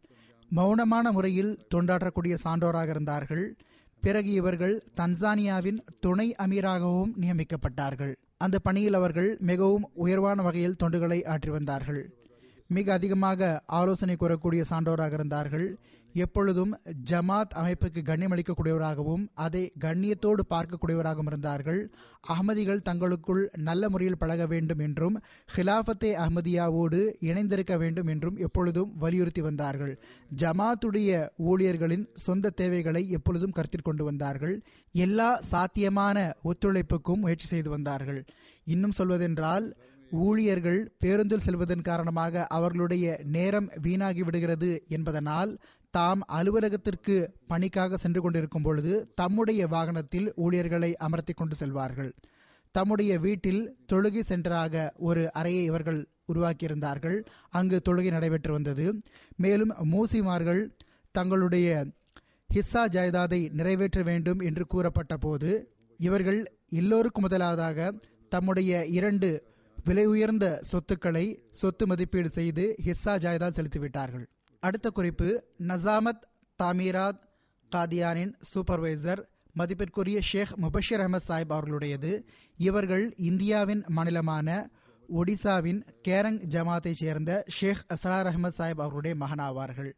[0.56, 3.58] மௌனமான முறையில் தொண்டாற்றக்கூடிய சான்றோராக இருந்தார்கள்.
[4.02, 8.14] பிறகு இவர்கள் தன்சானியாவின் துணை அமீராகவும் நியமிக்கப்பட்டார்கள்.
[8.38, 12.14] அந்த பணியில் அவர்கள் மிகவும் உயர்வான வகையில் தொண்டுகளை ஆற்றி வந்தார்கள்.
[12.68, 15.80] மிக அதிகமாக ஆலோசனை கூறக்கூடிய சான்றோராக இருந்தார்கள்.
[16.14, 16.72] எப்பொழுதும்
[17.10, 21.82] ஜமாத் அமைப்புக்கு கண்ணியமளிக்கக்கூடியவராகவும் அதை கண்ணியத்தோடு பார்க்கக்கூடியவராகவும் இருந்தார்கள்.
[22.28, 25.16] அகமதிகள் தங்களுக்குள் நல்ல முறையில் பழக வேண்டும் என்றும்
[25.56, 29.94] ஹிலாஃபத்தே அஹமதியாவோடு இணைந்திருக்க வேண்டும் என்றும் எப்பொழுதும் வலியுறுத்தி வந்தார்கள்.
[30.44, 34.56] ஜமாத்துடைய ஊழியர்களின் சொந்த தேவைகளை எப்பொழுதும் கருத்தில் கொண்டு வந்தார்கள்.
[34.96, 38.26] எல்லா சாத்தியமான ஒத்துழைப்புக்கும் முயற்சி செய்து வந்தார்கள்.
[38.64, 39.68] இன்னும் சொல்வதென்றால்
[40.12, 45.52] ஊழியர்கள் பேருந்தில் செல்வதன் காரணமாக அவர்களுடைய நேரம் வீணாகி விடுகிறது என்பதனால்
[45.94, 47.16] தாம் அலுவலகத்திற்கு
[47.48, 52.12] பணிக்காக சென்று கொண்டிருக்கும் பொழுது தம்முடைய வாகனத்தில் ஊழியர்களை அமர்த்தி கொண்டு செல்வார்கள்.
[52.76, 53.62] தம்முடைய வீட்டில்
[53.94, 57.18] தொழுகை சென்டராக ஒரு அறையை இவர்கள் உருவாக்கியிருந்தார்கள்.
[57.50, 58.86] அங்கு தொழுகை நடைபெற்று வந்தது.
[59.38, 60.62] மேலும் மூசிமார்கள்
[61.16, 61.70] தங்களுடைய
[62.54, 65.52] ஹிஸ்ஸா ஜாயதாதை நிறைவேற்ற வேண்டும் என்று கூறப்பட்ட போது
[66.00, 67.94] இவர்கள் எல்லோருக்கும் முதலாவதாக
[68.30, 69.30] தம்முடைய இரண்டு
[69.86, 74.26] விலை உயர்ந்த சொத்துக்களை சொத்து மதிப்பீடு செய்து ஹிஸ்ஸா ஜாயதா செலுத்திவிட்டார்கள்.
[74.64, 75.28] அடுத்த குறிப்பு
[75.68, 76.24] நசாமத்
[76.60, 77.20] தாமீராத்
[77.72, 79.22] காதியானின் சூப்பர்வைசர்
[79.54, 82.12] மதிப்பிற்குரிய ஷேக் முபஷிர் அஹமத் சாஹிப் அவர்களுடையது.
[82.58, 84.68] இவர்கள் இந்தியாவின் மாநிலமான
[85.10, 89.92] ஒடிசாவின் கேரங் ஜமாத்தைச் சேர்ந்த ஷேக் அசரார் அஹமத் சாஹிப் அவர்களுடைய மகனாவார்கள்.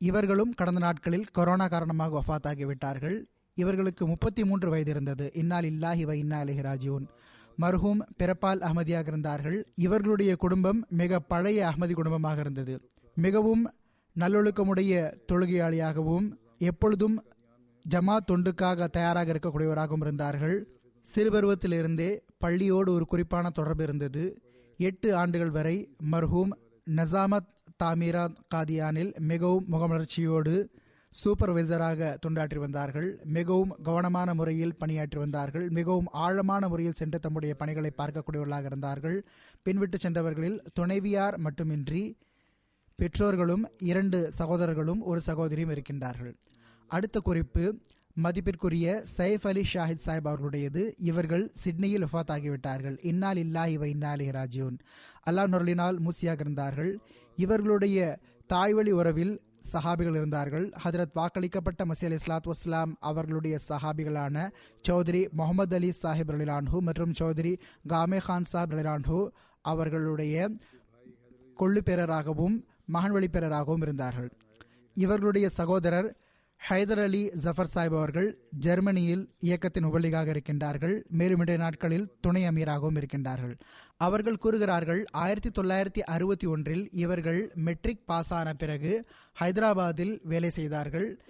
[0.00, 3.18] இவர்களும் கடந்த நாட்களில் கொரோனா காரணமாக வஃத்தாகிவிட்டார்கள்.
[3.54, 7.04] இவர்களுக்கு முப்பத்தி மூன்று வயது இருந்தது இன்னால் இல்லாஹி வ இன்னா அலிஹி ராஜியூன்
[7.58, 9.58] மர்ஹூம் பிறப்பால் அகமதியாக இருந்தார்கள்.
[9.76, 12.74] இவர்களுடைய குடும்பம் மிக பழைய அகமதி குடும்பமாக இருந்தது.
[13.16, 13.62] மிகவும்
[14.16, 14.92] நல்லொழுக்கமுடைய
[15.32, 16.26] தொழுகையாளியாகவும்
[16.58, 17.16] எப்பொழுதும்
[17.84, 20.56] ஜமா தொண்டுக்காக தயாராக இருக்கக்கூடியவராகவும் இருந்தார்கள்.
[21.06, 22.10] சிறுபருவத்திலிருந்தே
[22.44, 24.22] பள்ளியோடு ஒரு குறிப்பான தொடர்பு இருந்தது.
[24.78, 25.76] எட்டு ஆண்டுகள் வரை
[26.12, 26.52] மர்ஹூம்
[26.86, 27.50] நசாமத்
[27.82, 30.54] தாமீரா காதியானில் மிகவும் முகமலர்ச்சியோடு
[31.14, 33.08] சூப்பர்வைசராக தொண்டாற்றி வந்தார்கள்.
[33.24, 35.66] மிகவும் கவனமான முறையில் பணியாற்றி வந்தார்கள்.
[35.70, 39.18] மிகவும் ஆழமான முறையில் சென்று தம்முடைய பணிகளை பார்க்கக்கூடியவர்களாக இருந்தார்கள்.
[39.66, 42.04] பின்விட்டு சென்றவர்களில் துணைவியார் மட்டுமின்றி
[42.98, 46.34] பெற்றோர்களும் இரண்டு சகோதரர்களும் ஒரு சகோதரியும் இருக்கின்றார்கள்.
[46.90, 47.64] அடுத்த குறிப்பு
[48.16, 48.86] மதிப்பிற்குரிய
[49.16, 50.82] சைஃப் அலி ஷாஹித் சாஹிப் அவர்களுடையது.
[51.10, 54.76] இவர்கள் சிட்னியில் வஃத் ஆகிவிட்டார்கள் இன்னால் இல்லா இவை இன்னாலே ராஜியூன்
[55.30, 56.92] அல்லாஹ் நொருளினால் மூசியாக இருந்தார்கள்.
[57.38, 57.98] இவர்களுடைய
[58.46, 59.34] தாய்வழி உறவில்
[59.72, 60.66] சஹாபிகள் இருந்தார்கள்.
[60.84, 64.36] ஹதரத் வாக்களிக்கப்பட்ட மசி அலி இஸ்லாத் வஸ்லாம் அவர்களுடைய சஹாபிகளான
[64.88, 67.52] சௌத்ரி முகமது அலி சாஹிப் ரலிலான்ஹூ மற்றும் சௌத்ரி
[67.88, 69.18] காமே கான் சாஹிப் ரலிலான்ஹூ
[69.64, 70.36] அவர்களுடைய
[71.58, 74.32] கொள்ளுப்பேரராகவும் மகன் வழிப்பெறராகவும் இருந்தார்கள்.
[74.94, 76.16] இவர்களுடைய சகோதரர்
[76.68, 81.06] ஹைதர் அலி ஜஃபர் சாஹிப் அவர்கள் ஜெர்மனியில் இயக்கத்தின் உபலிகாக இருக்கின்றார்கள்.
[81.08, 83.58] மேலும் இன்றைய நாட்களில் துணை அமீராகவும் இருக்கின்றார்கள்.
[83.96, 89.06] அவர்கள் கூறுகிறார்கள் ஆயிரத்தி தொள்ளாயிரத்தி அறுபத்தி ஒன்றில் இவர்கள் மெட்ரிக் பாஸ் ஆன பிறகு
[89.40, 91.20] ஹைதராபாத்தில் வேலை செய்தார்கள்.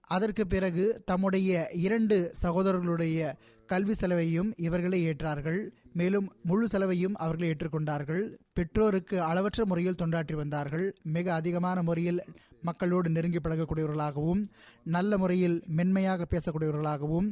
[0.00, 3.36] அதற்கு பிறகு தம்முடைய இரண்டு சகோதரர்களுடைய
[3.66, 5.60] கல்வி செலவையும் இவர்களே ஏற்றார்கள்.
[5.92, 8.22] மேலும் முழு செலவையும் அவர்களே ஏற்றுக்கொண்டார்கள்.
[8.52, 10.86] பெற்றோருக்கு அளவற்ற முறையில் தொண்டாற்றி வந்தார்கள்.
[11.16, 12.20] மிக அதிகமான முறையில்
[12.60, 14.42] மக்களோடு நெருங்கி பழகக்கூடியவர்களாகவும்
[14.84, 17.28] நல்ல முறையில் மென்மையாக பேசக்கூடியவர்களாகவும்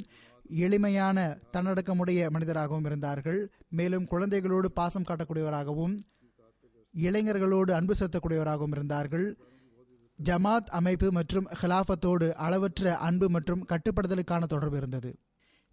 [0.65, 1.19] எளிமையான
[1.53, 3.41] தன்னடக்கமுடைய மனிதராகவும் இருந்தார்கள்.
[3.69, 5.95] மேலும் குழந்தைகளோடு பாசம் காட்டக்கூடியவராகவும்
[6.95, 9.27] இளைஞர்களோடு அன்பு செலுத்தக்கூடியவராகவும் இருந்தார்கள்.
[10.19, 15.13] ஜமாத் அமைப்பு மற்றும் ஹிலாஃபத்தோடு அளவற்ற அன்பு மற்றும் கட்டுப்படுத்தலுக்கான தொடர்பு இருந்தது.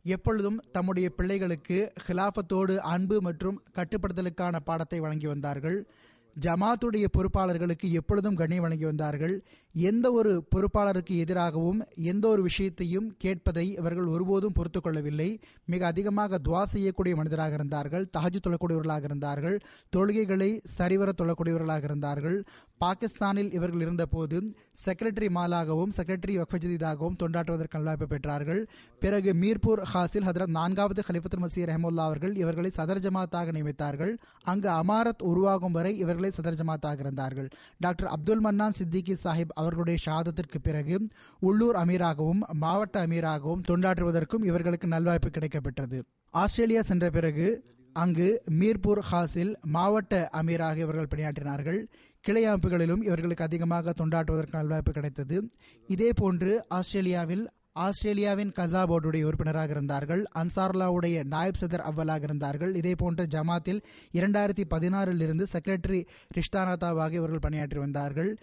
[0.03, 5.87] எப்பொழுதும் தம்முடைய பிள்ளைகளுக்கு ஹிலாஃபத்தோடு அன்பு மற்றும் கட்டுப்படுத்தலுக்கான பாடத்தை வழங்கி வந்தார்கள்.
[6.35, 9.43] ஜமாத்துடைய பொறுப்பாளர்களுக்கு எப்பொழுதும் கண்ணியம் வழங்கி வந்தார்கள்.
[9.75, 15.39] எந்த ஒரு பொறுப்பாளருக்கு எதிராகவும் எந்த ஒரு விஷயத்தையும் கேட்பதை இவர்கள் ஒருபோதும் பொறுத்து கொள்ளவில்லை.
[15.65, 19.59] மிக அதிகமாக துவா செய்யக்கூடிய மனிதராக இருந்தார்கள் தகஜு தொழக்கூடியவர்களாக இருந்தார்கள்
[19.95, 22.45] தொழுகைகளை சரிவர தொழக்கூடியவர்களாக இருந்தார்கள்.
[22.79, 24.37] பாகிஸ்தானில் இவர்கள் இருந்தபோது
[24.85, 28.61] செக்ரட்டரி மாலாகவும் செக்ரட்டரி வக்ஃபஜதீதாகவும் தொண்டாற்றுவதற்கு வாய்ப்பு பெற்றார்கள்.
[28.99, 34.17] பிறகு மீர்பூர் ஹாசில் ஹதரத் நான்காவது ஹலிஃபத்துல் மசீர் ரஹமுல்லா அவர்கள் இவர்களை சதர் ஜமாத்தாக நியமித்தார்கள்.
[34.43, 37.49] அங்கு அமாரத் உருவாகும் வரை இவர்களை சதர் ஜமாத்தாக இருந்தார்கள்.
[37.77, 41.07] டாக்டர் அப்துல் மன்னான் சித்திகி சாஹிப் அவர்களுடைய ஷாதத்திற்கு பிறகு
[41.39, 46.01] உள்ளூர் அமீராகவும் மாவட்ட அமீராகவும் தொண்டாற்றுவதற்கும் இவர்களுக்கு நல்வாய்ப்பு கிடைக்கப்பெற்றது.
[46.29, 51.79] ஆஸ்திரேலியா சென்ற பிறகு அங்கு மீர்பூர் ஹாஸில் மாவட்ட அமீராக இவர்கள் பணியாற்றினார்கள்.
[52.21, 55.49] கிளை அமைப்புகளிலும் இவர்களுக்கு அதிகமாக தொண்டாற்றுவதற்கு நல்வாய்ப்பு கிடைத்தது.
[55.87, 60.25] இதே போன்று ஆஸ்திரேலியாவில் ஆஸ்திரேலியாவின் கசா போர்டுடைய உறுப்பினராக இருந்தார்கள்.
[60.35, 62.75] அன்சார்லாவுடைய நாயப் சதர் அவ்வலாக இருந்தார்கள்.
[62.75, 63.81] இதே போன்ற ஜமாத்தில்
[64.13, 66.05] இரண்டாயிரத்தி பதினாறில் இருந்து செக்ரட்டரி
[66.37, 68.37] ரிஷ்தானாத்தாவாக இவர்கள் பணியாற்றி வந்தார்கள்.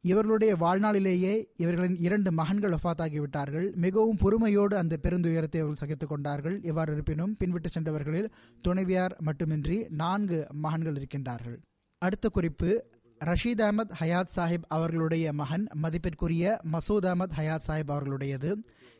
[0.00, 6.62] இவர்களுடைய வாழ்நாளிலேயே இவர்களின் இரண்டு மகன்கள் ஒஃபாத்தாகிவிட்டார்கள் மிகவும் பொறுமையோடு அந்த பெருந்துயரத்தை அவர்கள் சகித்துக் கொண்டார்கள்.
[6.62, 8.30] எவ்வாறு இருப்பினும் பின்விட்டு சென்றவர்களில்
[8.62, 11.58] துணைவியார் மட்டுமின்றி நான்கு மகன்கள் இருக்கின்றார்கள்.
[11.98, 12.86] அடுத்த குறிப்பு
[13.20, 18.50] ரஷீத் அகமது ஹயாத் சாஹிப் அவர்களுடைய மகன் மதிப்பிற்குரிய மசூத் அகமது ஹயாத் சாஹிப் அவர்களுடையது.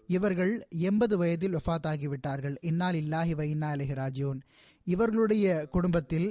[0.07, 4.41] இவர்கள் எண்பது வயதில் வஃத் ஆகிவிட்டார்கள் இன்னால் இல்லாஹி வ இன்னா அலஹி
[4.87, 6.29] இவர்களுடைய குடும்பத்தில்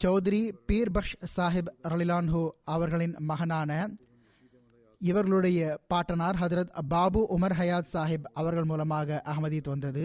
[0.00, 3.70] சௌத்ரி பீர் பக்ஷ் சாஹிப் ரலிலான்ஹோ அவர்களின் மகனான
[5.00, 10.04] இவர்களுடைய பாட்டனார் ஹதரத் பாபு உமர் ஹயாத் சாஹிப் அவர்கள் மூலமாக அகமதித் வந்தது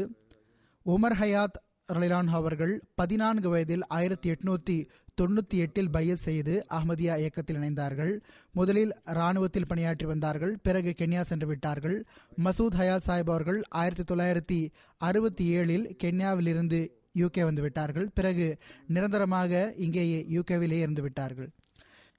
[0.86, 1.58] உமர் ஹயாத்
[1.90, 4.78] ரலிலான்ஹோ அவர்கள் பதினான்கு வயதில் ஆயிரத்தி எட்நூத்தி
[5.20, 8.20] தொண்ணூத்தி எட்டில் பையஸ் செய்து அஹ்மதியா இயக்கத்தில் இணைந்தார்கள்.
[8.52, 10.58] முதலில் ராணுவத்தில் பணியாற்றி வந்தார்கள்.
[10.64, 12.06] பிறகு கென்யா சென்று விட்டார்கள்.
[12.44, 18.10] மசூத் ஹயாத் சாஹிப் அவர்கள் ஆயிரத்தி தொள்ளாயிரத்தி அறுபத்தி ஏழில் கென்யாவிலிருந்து யூகே வந்து விட்டார்கள்.
[18.14, 18.58] பிறகு
[18.88, 21.50] நிரந்தரமாக இங்கேயே யூகேவிலே இருந்து விட்டார்கள்.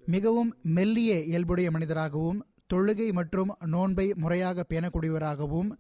[0.07, 5.71] மிகவும் மெல்லிய இயல்புடைய மனிதராகவும் தொழுகை மற்றும் நோன்பை முறையாக பேணக்கூடியவராகவும்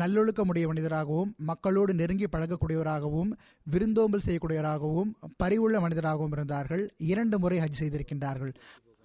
[0.00, 3.30] நல்லொழுக்கமுடைய மனிதராகவும் மக்களோடு நெருங்கி பழகக்கூடியவராகவும்
[3.72, 5.10] விருந்தோம்பல் செய்யக்கூடியவராகவும்
[5.42, 6.84] பரிவுள்ள மனிதராகவும் இருந்தார்கள்.
[7.12, 8.52] இரண்டு முறை ஹஜ் செய்திருக்கின்றார்கள்.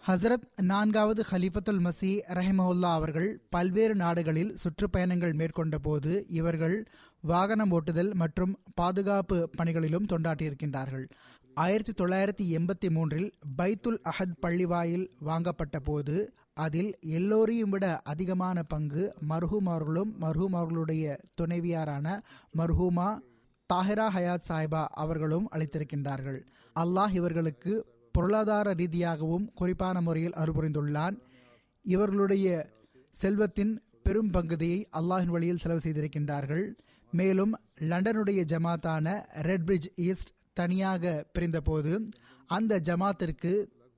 [0.04, 6.76] ஹசரத் நான்காவது ஹலிஃபத்துல் மசி ரஹிமஹுல்லா அவர்கள் பல்வேறு நாடுகளில் சுற்றுப்பயணங்கள் மேற்கொண்ட போது இவர்கள்
[7.22, 11.06] வாகனம் ஓட்டுதல் மற்றும் பாதுகாப்பு பணிகளிலும் தொண்டாற்றியிருக்கின்றார்கள்.
[11.56, 19.70] ஆயிரத்தி தொள்ளாயிரத்தி எண்பத்தி மூன்றில் பைத்துல் அஹத் பள்ளிவாயில் வாங்கப்பட்ட போது அதில் எல்லோரையும் விட அதிகமான பங்கு மர்ஹூம்
[19.70, 22.20] அவர்களும் மர்ஹூம் அவர்களுடைய துணைவியாரான
[22.58, 23.20] மர்ஹூமா
[23.74, 26.40] தாஹிரா ஹயாத் சாஹிபா அவர்களும் அளித்திருக்கின்றார்கள்.
[26.76, 31.18] அல்லாஹ் இவர்களுக்கு பொருளாதார ரீதியாகவும் குறிப்பான முறையில் அருள்புரிந்துள்ளான்.
[31.82, 32.48] இவர்களுடைய
[33.12, 36.66] செல்வத்தின் பெரும் பங்குதியை அல்லாஹின் வழியில் செலவு செய்திருக்கின்றார்கள்.
[37.12, 42.12] மேலும் லண்டனுடைய ஜமாத்தான ரெட் பிரிட்ஜ் ஈஸ்ட் தனியாக பிரிந்தபோது
[42.48, 43.54] அந்த ஜமாத்திற்கு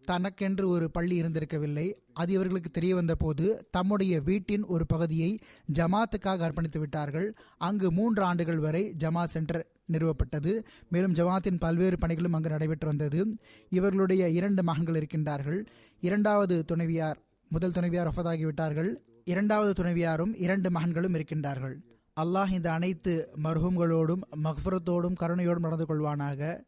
[0.06, 1.86] தனக்கென்று ஒரு பள்ளி இருந்திருக்கவில்லை.
[2.14, 5.39] அது இவர்களுக்கு தெரிய வந்தபோது தம்முடைய வீட்டின் ஒரு பகுதியை
[5.74, 7.36] ஜமாத்துக்காக அர்ப்பணித்து விட்டார்கள்.
[7.58, 10.64] அங்கு மூன்று ஆண்டுகள் வரை ஜமா சென்டர் நிறுவப்பட்டது.
[10.89, 13.36] மேலும் ஜமாத்தின் பல்வேறு பணிகளும் அங்கு நடைபெற்று வந்தது.
[13.70, 15.66] இவர்களுடைய இரண்டு மகன்கள் இருக்கின்றார்கள்.
[16.01, 21.76] இரண்டாவது துணைவியார் முதல் துணைவியார் ஒஃபதாகிவிட்டார்கள் இரண்டாவது துணைவியாரும் இரண்டு மகன்களும் இருக்கின்றார்கள்.
[22.22, 26.63] அல்லாஹ் இந்த அனைத்து மர்ஹூம்களோடும் மஹ்ஃபரத்தோடும் கருணையோடும் நடந்து கொள்வானாக.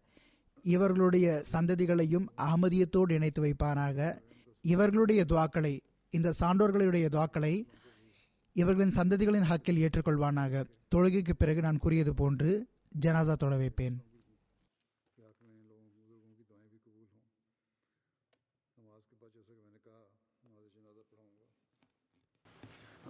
[0.63, 4.21] இவர்களுடைய சந்ததிகளையும் அகமதியத்தோடு இணைத்து வைப்பானாக.
[4.61, 5.79] இவர்களுடைய துவாக்களை
[6.09, 7.65] இந்த சான்றோர்களுடைய துவாக்களை
[8.53, 10.65] இவர்களின் சந்ததிகளின் ஹக்கில் ஏற்றுக்கொள்வானாக.
[10.95, 12.67] தொழுகைக்கு பிறகு நான் கூறியது போன்று
[13.01, 14.05] ஜனாதா தொட வைப்பேன்.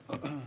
[0.08, 0.30] क्या